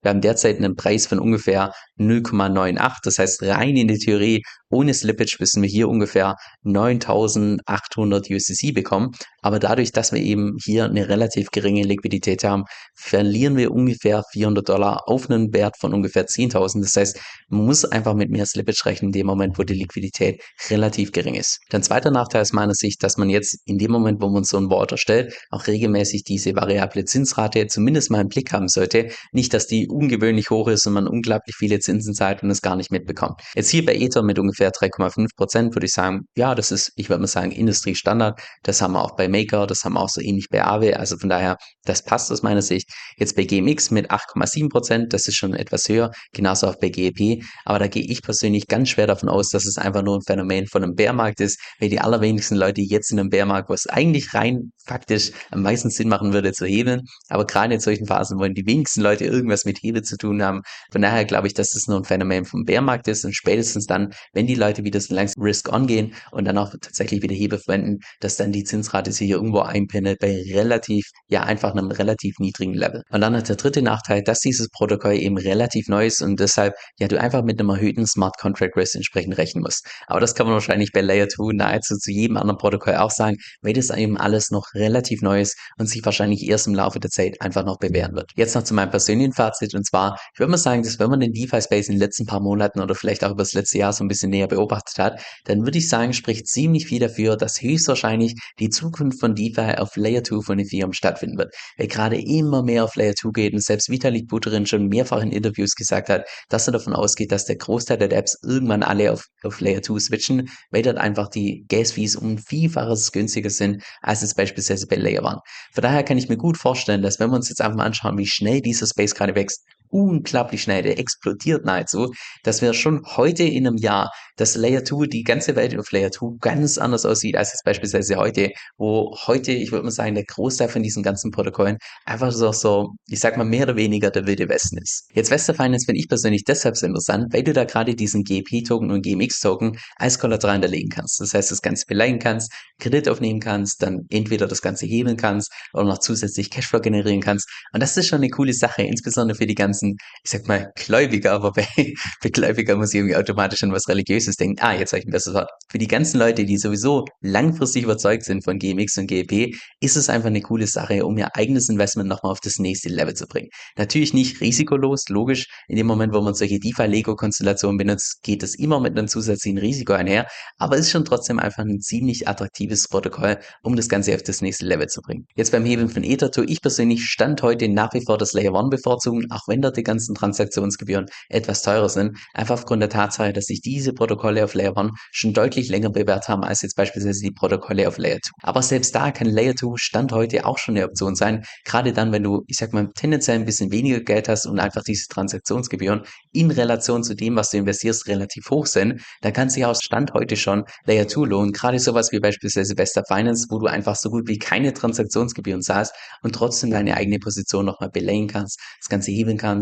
Wir 0.02 0.10
haben 0.10 0.20
derzeit 0.20 0.58
einen 0.58 0.76
Preis 0.76 1.08
von 1.08 1.18
ungefähr 1.18 1.72
0,98. 1.98 2.98
Das 3.02 3.18
heißt, 3.18 3.31
rein 3.40 3.76
in 3.76 3.88
die 3.88 3.98
Theorie 3.98 4.42
ohne 4.72 4.94
Slippage 4.94 5.36
müssen 5.38 5.62
wir 5.62 5.68
hier 5.68 5.88
ungefähr 5.88 6.36
9800 6.62 8.30
USDC 8.30 8.74
bekommen. 8.74 9.12
Aber 9.42 9.58
dadurch, 9.58 9.92
dass 9.92 10.12
wir 10.12 10.20
eben 10.20 10.56
hier 10.62 10.84
eine 10.84 11.08
relativ 11.08 11.50
geringe 11.50 11.82
Liquidität 11.82 12.44
haben, 12.44 12.64
verlieren 12.94 13.56
wir 13.56 13.72
ungefähr 13.72 14.22
400 14.32 14.68
Dollar 14.68 15.08
auf 15.08 15.28
einen 15.28 15.52
Wert 15.52 15.76
von 15.78 15.92
ungefähr 15.92 16.26
10.000. 16.26 16.80
Das 16.80 16.96
heißt, 16.96 17.20
man 17.48 17.66
muss 17.66 17.84
einfach 17.84 18.14
mit 18.14 18.30
mehr 18.30 18.46
Slippage 18.46 18.86
rechnen 18.86 19.08
in 19.08 19.12
dem 19.12 19.26
Moment, 19.26 19.58
wo 19.58 19.62
die 19.62 19.74
Liquidität 19.74 20.42
relativ 20.70 21.12
gering 21.12 21.34
ist. 21.34 21.58
Dann 21.70 21.82
zweiter 21.82 22.10
Nachteil 22.10 22.40
aus 22.40 22.52
meiner 22.52 22.74
Sicht, 22.74 23.02
dass 23.02 23.16
man 23.16 23.28
jetzt 23.28 23.58
in 23.66 23.78
dem 23.78 23.90
Moment, 23.90 24.22
wo 24.22 24.28
man 24.28 24.44
so 24.44 24.56
ein 24.56 24.70
Wort 24.70 24.92
erstellt, 24.92 25.34
auch 25.50 25.66
regelmäßig 25.66 26.24
diese 26.24 26.54
variable 26.54 27.04
Zinsrate 27.04 27.66
zumindest 27.66 28.10
mal 28.10 28.20
im 28.20 28.28
Blick 28.28 28.52
haben 28.52 28.68
sollte. 28.68 29.10
Nicht, 29.32 29.52
dass 29.52 29.66
die 29.66 29.88
ungewöhnlich 29.88 30.50
hoch 30.50 30.68
ist 30.68 30.86
und 30.86 30.94
man 30.94 31.06
unglaublich 31.06 31.56
viele 31.56 31.78
Zinsen 31.80 32.14
zahlt 32.14 32.42
und 32.42 32.50
es 32.50 32.62
gar 32.62 32.76
nicht 32.76 32.90
mitbekommt. 32.90 33.40
Jetzt 33.54 33.70
hier 33.70 33.84
bei 33.84 33.94
Ether 33.94 34.22
mit 34.22 34.38
ungefähr 34.38 34.61
3,5 34.70 35.28
Prozent 35.36 35.74
würde 35.74 35.86
ich 35.86 35.92
sagen, 35.92 36.22
ja, 36.36 36.54
das 36.54 36.70
ist, 36.70 36.92
ich 36.96 37.08
würde 37.08 37.20
mal 37.20 37.26
sagen, 37.26 37.50
Industriestandard. 37.50 38.40
Das 38.62 38.82
haben 38.82 38.92
wir 38.92 39.02
auch 39.02 39.16
bei 39.16 39.28
Maker, 39.28 39.66
das 39.66 39.84
haben 39.84 39.94
wir 39.94 40.00
auch 40.00 40.08
so 40.08 40.20
ähnlich 40.20 40.48
bei 40.50 40.64
Aave. 40.64 40.98
Also 40.98 41.16
von 41.18 41.28
daher, 41.28 41.56
das 41.84 42.04
passt 42.04 42.30
aus 42.30 42.42
meiner 42.42 42.62
Sicht. 42.62 42.88
Jetzt 43.16 43.36
bei 43.36 43.44
GMX 43.44 43.90
mit 43.90 44.10
8,7 44.10 44.68
Prozent, 44.70 45.12
das 45.12 45.26
ist 45.26 45.36
schon 45.36 45.54
etwas 45.54 45.88
höher, 45.88 46.10
genauso 46.32 46.68
auch 46.68 46.76
bei 46.80 46.88
GEP. 46.88 47.42
Aber 47.64 47.78
da 47.78 47.88
gehe 47.88 48.04
ich 48.04 48.22
persönlich 48.22 48.66
ganz 48.68 48.90
schwer 48.90 49.06
davon 49.06 49.28
aus, 49.28 49.48
dass 49.48 49.66
es 49.66 49.78
einfach 49.78 50.02
nur 50.02 50.16
ein 50.16 50.22
Phänomen 50.22 50.66
von 50.66 50.82
einem 50.82 50.94
Bärmarkt 50.94 51.40
ist, 51.40 51.60
weil 51.80 51.88
die 51.88 52.00
allerwenigsten 52.00 52.56
Leute 52.56 52.80
jetzt 52.80 53.10
in 53.10 53.18
einem 53.18 53.30
Bärmarkt, 53.30 53.68
wo 53.68 53.74
es 53.74 53.86
eigentlich 53.86 54.34
rein 54.34 54.72
faktisch 54.86 55.30
am 55.50 55.62
meisten 55.62 55.90
Sinn 55.90 56.08
machen 56.08 56.32
würde 56.32 56.52
zu 56.52 56.66
hebeln, 56.66 57.02
aber 57.28 57.46
gerade 57.46 57.74
in 57.74 57.80
solchen 57.80 58.06
Phasen 58.06 58.38
wollen 58.38 58.54
die 58.54 58.66
wenigsten 58.66 59.00
Leute 59.00 59.24
irgendwas 59.24 59.64
mit 59.64 59.78
Hebel 59.82 60.02
zu 60.02 60.16
tun 60.16 60.42
haben. 60.42 60.62
Von 60.90 61.02
daher 61.02 61.24
glaube 61.24 61.46
ich, 61.46 61.54
dass 61.54 61.74
es 61.74 61.86
nur 61.86 61.98
ein 61.98 62.04
Phänomen 62.04 62.44
vom 62.44 62.64
Bärmarkt 62.64 63.08
ist 63.08 63.24
und 63.24 63.34
spätestens 63.34 63.86
dann, 63.86 64.12
wenn 64.32 64.46
die 64.46 64.51
Leute 64.54 64.84
wieder 64.84 65.00
so 65.00 65.14
langsam 65.14 65.42
Risk-on 65.42 65.86
gehen 65.86 66.14
und 66.30 66.44
dann 66.44 66.58
auch 66.58 66.70
tatsächlich 66.70 67.22
wieder 67.22 67.34
Hebel 67.34 67.58
verwenden, 67.58 67.98
dass 68.20 68.36
dann 68.36 68.52
die 68.52 68.64
Zinsrate 68.64 69.12
sich 69.12 69.26
hier 69.26 69.36
irgendwo 69.36 69.60
einpinnet 69.60 70.18
bei 70.20 70.42
relativ, 70.52 71.04
ja 71.28 71.42
einfach 71.42 71.72
einem 71.72 71.90
relativ 71.90 72.34
niedrigen 72.38 72.74
Level. 72.74 73.02
Und 73.10 73.20
dann 73.20 73.36
hat 73.36 73.48
der 73.48 73.56
dritte 73.56 73.82
Nachteil, 73.82 74.22
dass 74.22 74.40
dieses 74.40 74.68
Protokoll 74.68 75.14
eben 75.14 75.38
relativ 75.38 75.88
neu 75.88 76.06
ist 76.06 76.22
und 76.22 76.40
deshalb 76.40 76.74
ja 76.98 77.08
du 77.08 77.20
einfach 77.20 77.42
mit 77.42 77.60
einem 77.60 77.70
erhöhten 77.70 78.06
Smart 78.06 78.36
Contract 78.38 78.76
Risk 78.76 78.94
entsprechend 78.94 79.38
rechnen 79.38 79.62
musst. 79.62 79.86
Aber 80.06 80.20
das 80.20 80.34
kann 80.34 80.46
man 80.46 80.54
wahrscheinlich 80.54 80.92
bei 80.92 81.00
Layer 81.00 81.28
2 81.28 81.54
nahezu 81.54 81.96
zu 81.96 82.10
jedem 82.10 82.36
anderen 82.36 82.58
Protokoll 82.58 82.96
auch 82.96 83.10
sagen, 83.10 83.36
weil 83.62 83.72
das 83.72 83.90
eben 83.90 84.16
alles 84.16 84.50
noch 84.50 84.66
relativ 84.74 85.22
neu 85.22 85.40
ist 85.40 85.56
und 85.78 85.86
sich 85.88 86.04
wahrscheinlich 86.04 86.48
erst 86.48 86.66
im 86.66 86.74
Laufe 86.74 87.00
der 87.00 87.10
Zeit 87.10 87.40
einfach 87.40 87.64
noch 87.64 87.78
bewähren 87.78 88.14
wird. 88.14 88.30
Jetzt 88.36 88.54
noch 88.54 88.64
zu 88.64 88.74
meinem 88.74 88.90
persönlichen 88.90 89.32
Fazit 89.32 89.74
und 89.74 89.86
zwar, 89.86 90.16
ich 90.34 90.40
würde 90.40 90.50
mal 90.50 90.58
sagen, 90.58 90.82
dass 90.82 90.98
wenn 90.98 91.10
man 91.10 91.20
den 91.20 91.32
DeFi-Space 91.32 91.88
in 91.88 91.94
den 91.94 92.00
letzten 92.00 92.26
paar 92.26 92.40
Monaten 92.40 92.80
oder 92.80 92.94
vielleicht 92.94 93.24
auch 93.24 93.30
über 93.30 93.42
das 93.42 93.52
letzte 93.52 93.78
Jahr 93.78 93.92
so 93.92 94.04
ein 94.04 94.08
bisschen 94.08 94.30
näher 94.30 94.41
beobachtet 94.46 94.98
hat, 94.98 95.22
dann 95.44 95.64
würde 95.64 95.78
ich 95.78 95.88
sagen, 95.88 96.12
spricht 96.12 96.46
ziemlich 96.46 96.86
viel 96.86 97.00
dafür, 97.00 97.36
dass 97.36 97.60
höchstwahrscheinlich 97.60 98.34
die 98.58 98.70
Zukunft 98.70 99.20
von 99.20 99.34
DeFi 99.34 99.76
auf 99.78 99.96
Layer 99.96 100.24
2 100.24 100.42
von 100.42 100.58
Ethereum 100.58 100.92
stattfinden 100.92 101.38
wird. 101.38 101.54
Weil 101.76 101.88
gerade 101.88 102.20
immer 102.20 102.62
mehr 102.62 102.84
auf 102.84 102.96
Layer 102.96 103.14
2 103.14 103.30
geht 103.32 103.52
und 103.54 103.62
selbst 103.62 103.88
Vitalik 103.88 104.28
Buterin 104.28 104.66
schon 104.66 104.88
mehrfach 104.88 105.22
in 105.22 105.32
Interviews 105.32 105.74
gesagt 105.74 106.08
hat, 106.08 106.26
dass 106.48 106.66
er 106.68 106.72
davon 106.72 106.94
ausgeht, 106.94 107.32
dass 107.32 107.44
der 107.44 107.56
Großteil 107.56 107.98
der 107.98 108.12
Apps 108.12 108.38
irgendwann 108.42 108.82
alle 108.82 109.12
auf, 109.12 109.26
auf 109.42 109.60
Layer 109.60 109.82
2 109.82 109.98
switchen, 109.98 110.48
weil 110.70 110.82
dort 110.82 110.98
einfach 110.98 111.28
die 111.28 111.64
Gas-Fees 111.68 112.16
um 112.16 112.38
Vielfaches 112.38 113.12
günstiger 113.12 113.50
sind, 113.50 113.82
als 114.00 114.22
es 114.22 114.34
beispielsweise 114.34 114.86
bei 114.86 114.96
Layer 114.96 115.22
waren. 115.22 115.40
Von 115.72 115.82
daher 115.82 116.02
kann 116.02 116.18
ich 116.18 116.28
mir 116.28 116.36
gut 116.36 116.56
vorstellen, 116.56 117.02
dass 117.02 117.18
wenn 117.18 117.30
wir 117.30 117.36
uns 117.36 117.48
jetzt 117.48 117.60
einfach 117.60 117.76
mal 117.76 117.84
anschauen, 117.84 118.18
wie 118.18 118.26
schnell 118.26 118.60
dieser 118.60 118.86
Space 118.86 119.14
gerade 119.14 119.34
wächst, 119.34 119.64
unglaublich 119.92 120.62
schnell, 120.62 120.82
der 120.82 120.98
explodiert 120.98 121.64
nahezu, 121.64 122.12
dass 122.42 122.62
wir 122.62 122.72
schon 122.74 123.02
heute 123.16 123.44
in 123.44 123.66
einem 123.66 123.76
Jahr, 123.76 124.10
dass 124.36 124.56
Layer 124.56 124.84
2, 124.84 125.06
die 125.06 125.22
ganze 125.22 125.54
Welt 125.54 125.78
auf 125.78 125.92
Layer 125.92 126.10
2 126.10 126.38
ganz 126.40 126.78
anders 126.78 127.04
aussieht 127.04 127.36
als 127.36 127.52
jetzt 127.52 127.64
beispielsweise 127.64 128.16
heute, 128.16 128.50
wo 128.78 129.16
heute, 129.26 129.52
ich 129.52 129.70
würde 129.70 129.84
mal 129.84 129.90
sagen, 129.90 130.14
der 130.14 130.24
Großteil 130.24 130.68
von 130.68 130.82
diesen 130.82 131.02
ganzen 131.02 131.30
Protokollen 131.30 131.76
einfach 132.06 132.32
so, 132.32 132.52
so, 132.52 132.90
ich 133.06 133.20
sag 133.20 133.36
mal, 133.36 133.44
mehr 133.44 133.64
oder 133.64 133.76
weniger 133.76 134.10
der 134.10 134.26
wilde 134.26 134.48
Westen 134.48 134.78
ist. 134.78 135.08
Jetzt 135.14 135.30
Wester 135.30 135.54
Finance 135.54 135.84
finde 135.84 136.00
ich 136.00 136.08
persönlich 136.08 136.44
deshalb 136.44 136.76
so 136.76 136.86
interessant, 136.86 137.26
weil 137.32 137.42
du 137.42 137.52
da 137.52 137.64
gerade 137.64 137.94
diesen 137.94 138.24
GP-Token 138.24 138.90
und 138.90 139.02
GMX-Token 139.02 139.78
als 139.96 140.18
Kollateral 140.18 140.54
hinterlegen 140.54 140.88
kannst. 140.88 141.20
Das 141.20 141.34
heißt, 141.34 141.50
das 141.50 141.60
Ganze 141.60 141.84
beleihen 141.86 142.18
kannst, 142.18 142.52
Kredit 142.78 143.08
aufnehmen 143.08 143.40
kannst, 143.40 143.82
dann 143.82 144.06
entweder 144.08 144.46
das 144.46 144.62
Ganze 144.62 144.86
hebeln 144.86 145.16
kannst 145.16 145.52
oder 145.74 145.84
noch 145.84 145.98
zusätzlich 145.98 146.50
Cashflow 146.50 146.80
generieren 146.80 147.20
kannst. 147.20 147.48
Und 147.72 147.82
das 147.82 147.96
ist 147.96 148.06
schon 148.06 148.18
eine 148.18 148.30
coole 148.30 148.54
Sache, 148.54 148.82
insbesondere 148.82 149.36
für 149.36 149.46
die 149.46 149.54
ganzen 149.54 149.81
ganzen, 149.82 149.96
ich 150.24 150.30
sag 150.30 150.46
mal, 150.48 150.72
Gläubiger, 150.76 151.32
aber 151.32 151.52
bei, 151.52 151.66
Gläubiger 152.32 152.76
muss 152.76 152.92
ich 152.92 152.98
irgendwie 152.98 153.16
automatisch 153.16 153.62
an 153.62 153.72
was 153.72 153.88
Religiöses 153.88 154.36
denken. 154.36 154.56
Ah, 154.60 154.74
jetzt 154.74 154.92
habe 154.92 155.00
ich 155.00 155.06
ein 155.06 155.10
besseres 155.10 155.34
Wort. 155.34 155.50
Für 155.70 155.78
die 155.78 155.88
ganzen 155.88 156.18
Leute, 156.18 156.44
die 156.44 156.58
sowieso 156.58 157.04
langfristig 157.20 157.84
überzeugt 157.84 158.24
sind 158.24 158.44
von 158.44 158.58
GMX 158.58 158.98
und 158.98 159.06
GEP, 159.06 159.54
ist 159.80 159.96
es 159.96 160.08
einfach 160.08 160.28
eine 160.28 160.40
coole 160.40 160.66
Sache, 160.66 161.04
um 161.04 161.16
ihr 161.18 161.34
eigenes 161.34 161.68
Investment 161.68 162.08
nochmal 162.08 162.32
auf 162.32 162.40
das 162.40 162.58
nächste 162.58 162.88
Level 162.88 163.14
zu 163.14 163.26
bringen. 163.26 163.48
Natürlich 163.76 164.14
nicht 164.14 164.40
risikolos, 164.40 165.08
logisch. 165.08 165.46
In 165.68 165.76
dem 165.76 165.86
Moment, 165.86 166.14
wo 166.14 166.20
man 166.20 166.34
solche 166.34 166.58
DeFi-Lego-Konstellationen 166.58 167.78
benutzt, 167.78 168.22
geht 168.22 168.42
es 168.42 168.54
immer 168.54 168.80
mit 168.80 168.96
einem 168.96 169.08
zusätzlichen 169.08 169.58
Risiko 169.58 169.92
einher, 169.92 170.26
aber 170.58 170.76
ist 170.76 170.90
schon 170.90 171.04
trotzdem 171.04 171.38
einfach 171.38 171.64
ein 171.64 171.80
ziemlich 171.80 172.28
attraktives 172.28 172.88
Protokoll, 172.88 173.38
um 173.62 173.76
das 173.76 173.88
Ganze 173.88 174.14
auf 174.14 174.22
das 174.22 174.40
nächste 174.40 174.66
Level 174.66 174.86
zu 174.86 175.00
bringen. 175.00 175.26
Jetzt 175.34 175.52
beim 175.52 175.64
Hebeln 175.64 175.88
von 175.88 176.04
Ether 176.04 176.30
tue 176.30 176.44
ich 176.46 176.60
persönlich 176.60 177.04
Stand 177.04 177.42
heute 177.42 177.68
nach 177.68 177.92
wie 177.94 178.04
vor 178.04 178.18
das 178.18 178.32
Layer 178.32 178.54
1 178.54 178.70
bevorzugen, 178.70 179.26
auch 179.30 179.48
wenn 179.48 179.62
dort 179.62 179.71
die 179.72 179.82
ganzen 179.82 180.14
Transaktionsgebühren 180.14 181.06
etwas 181.28 181.62
teurer 181.62 181.88
sind. 181.88 182.18
Einfach 182.34 182.54
aufgrund 182.54 182.82
der 182.82 182.88
Tatsache, 182.88 183.32
dass 183.32 183.46
sich 183.46 183.60
diese 183.60 183.92
Protokolle 183.92 184.44
auf 184.44 184.54
Layer 184.54 184.76
1 184.76 184.92
schon 185.10 185.32
deutlich 185.32 185.68
länger 185.68 185.90
bewährt 185.90 186.28
haben 186.28 186.44
als 186.44 186.62
jetzt 186.62 186.76
beispielsweise 186.76 187.20
die 187.20 187.30
Protokolle 187.30 187.88
auf 187.88 187.98
Layer 187.98 188.18
2. 188.22 188.30
Aber 188.42 188.62
selbst 188.62 188.94
da 188.94 189.10
kann 189.10 189.28
Layer 189.28 189.54
2 189.54 189.76
Stand 189.76 190.12
heute 190.12 190.46
auch 190.46 190.58
schon 190.58 190.76
eine 190.76 190.86
Option 190.86 191.14
sein. 191.14 191.44
Gerade 191.64 191.92
dann, 191.92 192.12
wenn 192.12 192.22
du, 192.22 192.42
ich 192.46 192.56
sag 192.56 192.72
mal, 192.72 192.90
tendenziell 192.94 193.38
ein 193.38 193.44
bisschen 193.44 193.72
weniger 193.72 194.00
Geld 194.00 194.28
hast 194.28 194.46
und 194.46 194.58
einfach 194.58 194.82
diese 194.82 195.06
Transaktionsgebühren 195.08 196.02
in 196.32 196.50
Relation 196.50 197.02
zu 197.02 197.14
dem, 197.14 197.36
was 197.36 197.50
du 197.50 197.58
investierst, 197.58 198.06
relativ 198.08 198.50
hoch 198.50 198.66
sind, 198.66 199.02
dann 199.20 199.32
kann 199.32 199.50
sich 199.50 199.64
auch 199.64 199.76
Stand 199.80 200.12
heute 200.14 200.36
schon 200.36 200.64
Layer 200.84 201.08
2 201.08 201.26
lohnen. 201.26 201.52
Gerade 201.52 201.78
sowas 201.78 202.12
wie 202.12 202.20
beispielsweise 202.20 202.76
Vesta 202.76 203.02
Finance, 203.06 203.46
wo 203.50 203.58
du 203.58 203.66
einfach 203.66 203.96
so 203.96 204.10
gut 204.10 204.28
wie 204.28 204.38
keine 204.38 204.72
Transaktionsgebühren 204.72 205.62
zahlst 205.62 205.94
und 206.22 206.34
trotzdem 206.34 206.70
deine 206.70 206.96
eigene 206.96 207.18
Position 207.18 207.64
nochmal 207.66 207.90
belayen 207.90 208.28
kannst, 208.28 208.60
das 208.80 208.88
Ganze 208.88 209.10
hebeln 209.10 209.38
kannst 209.38 209.61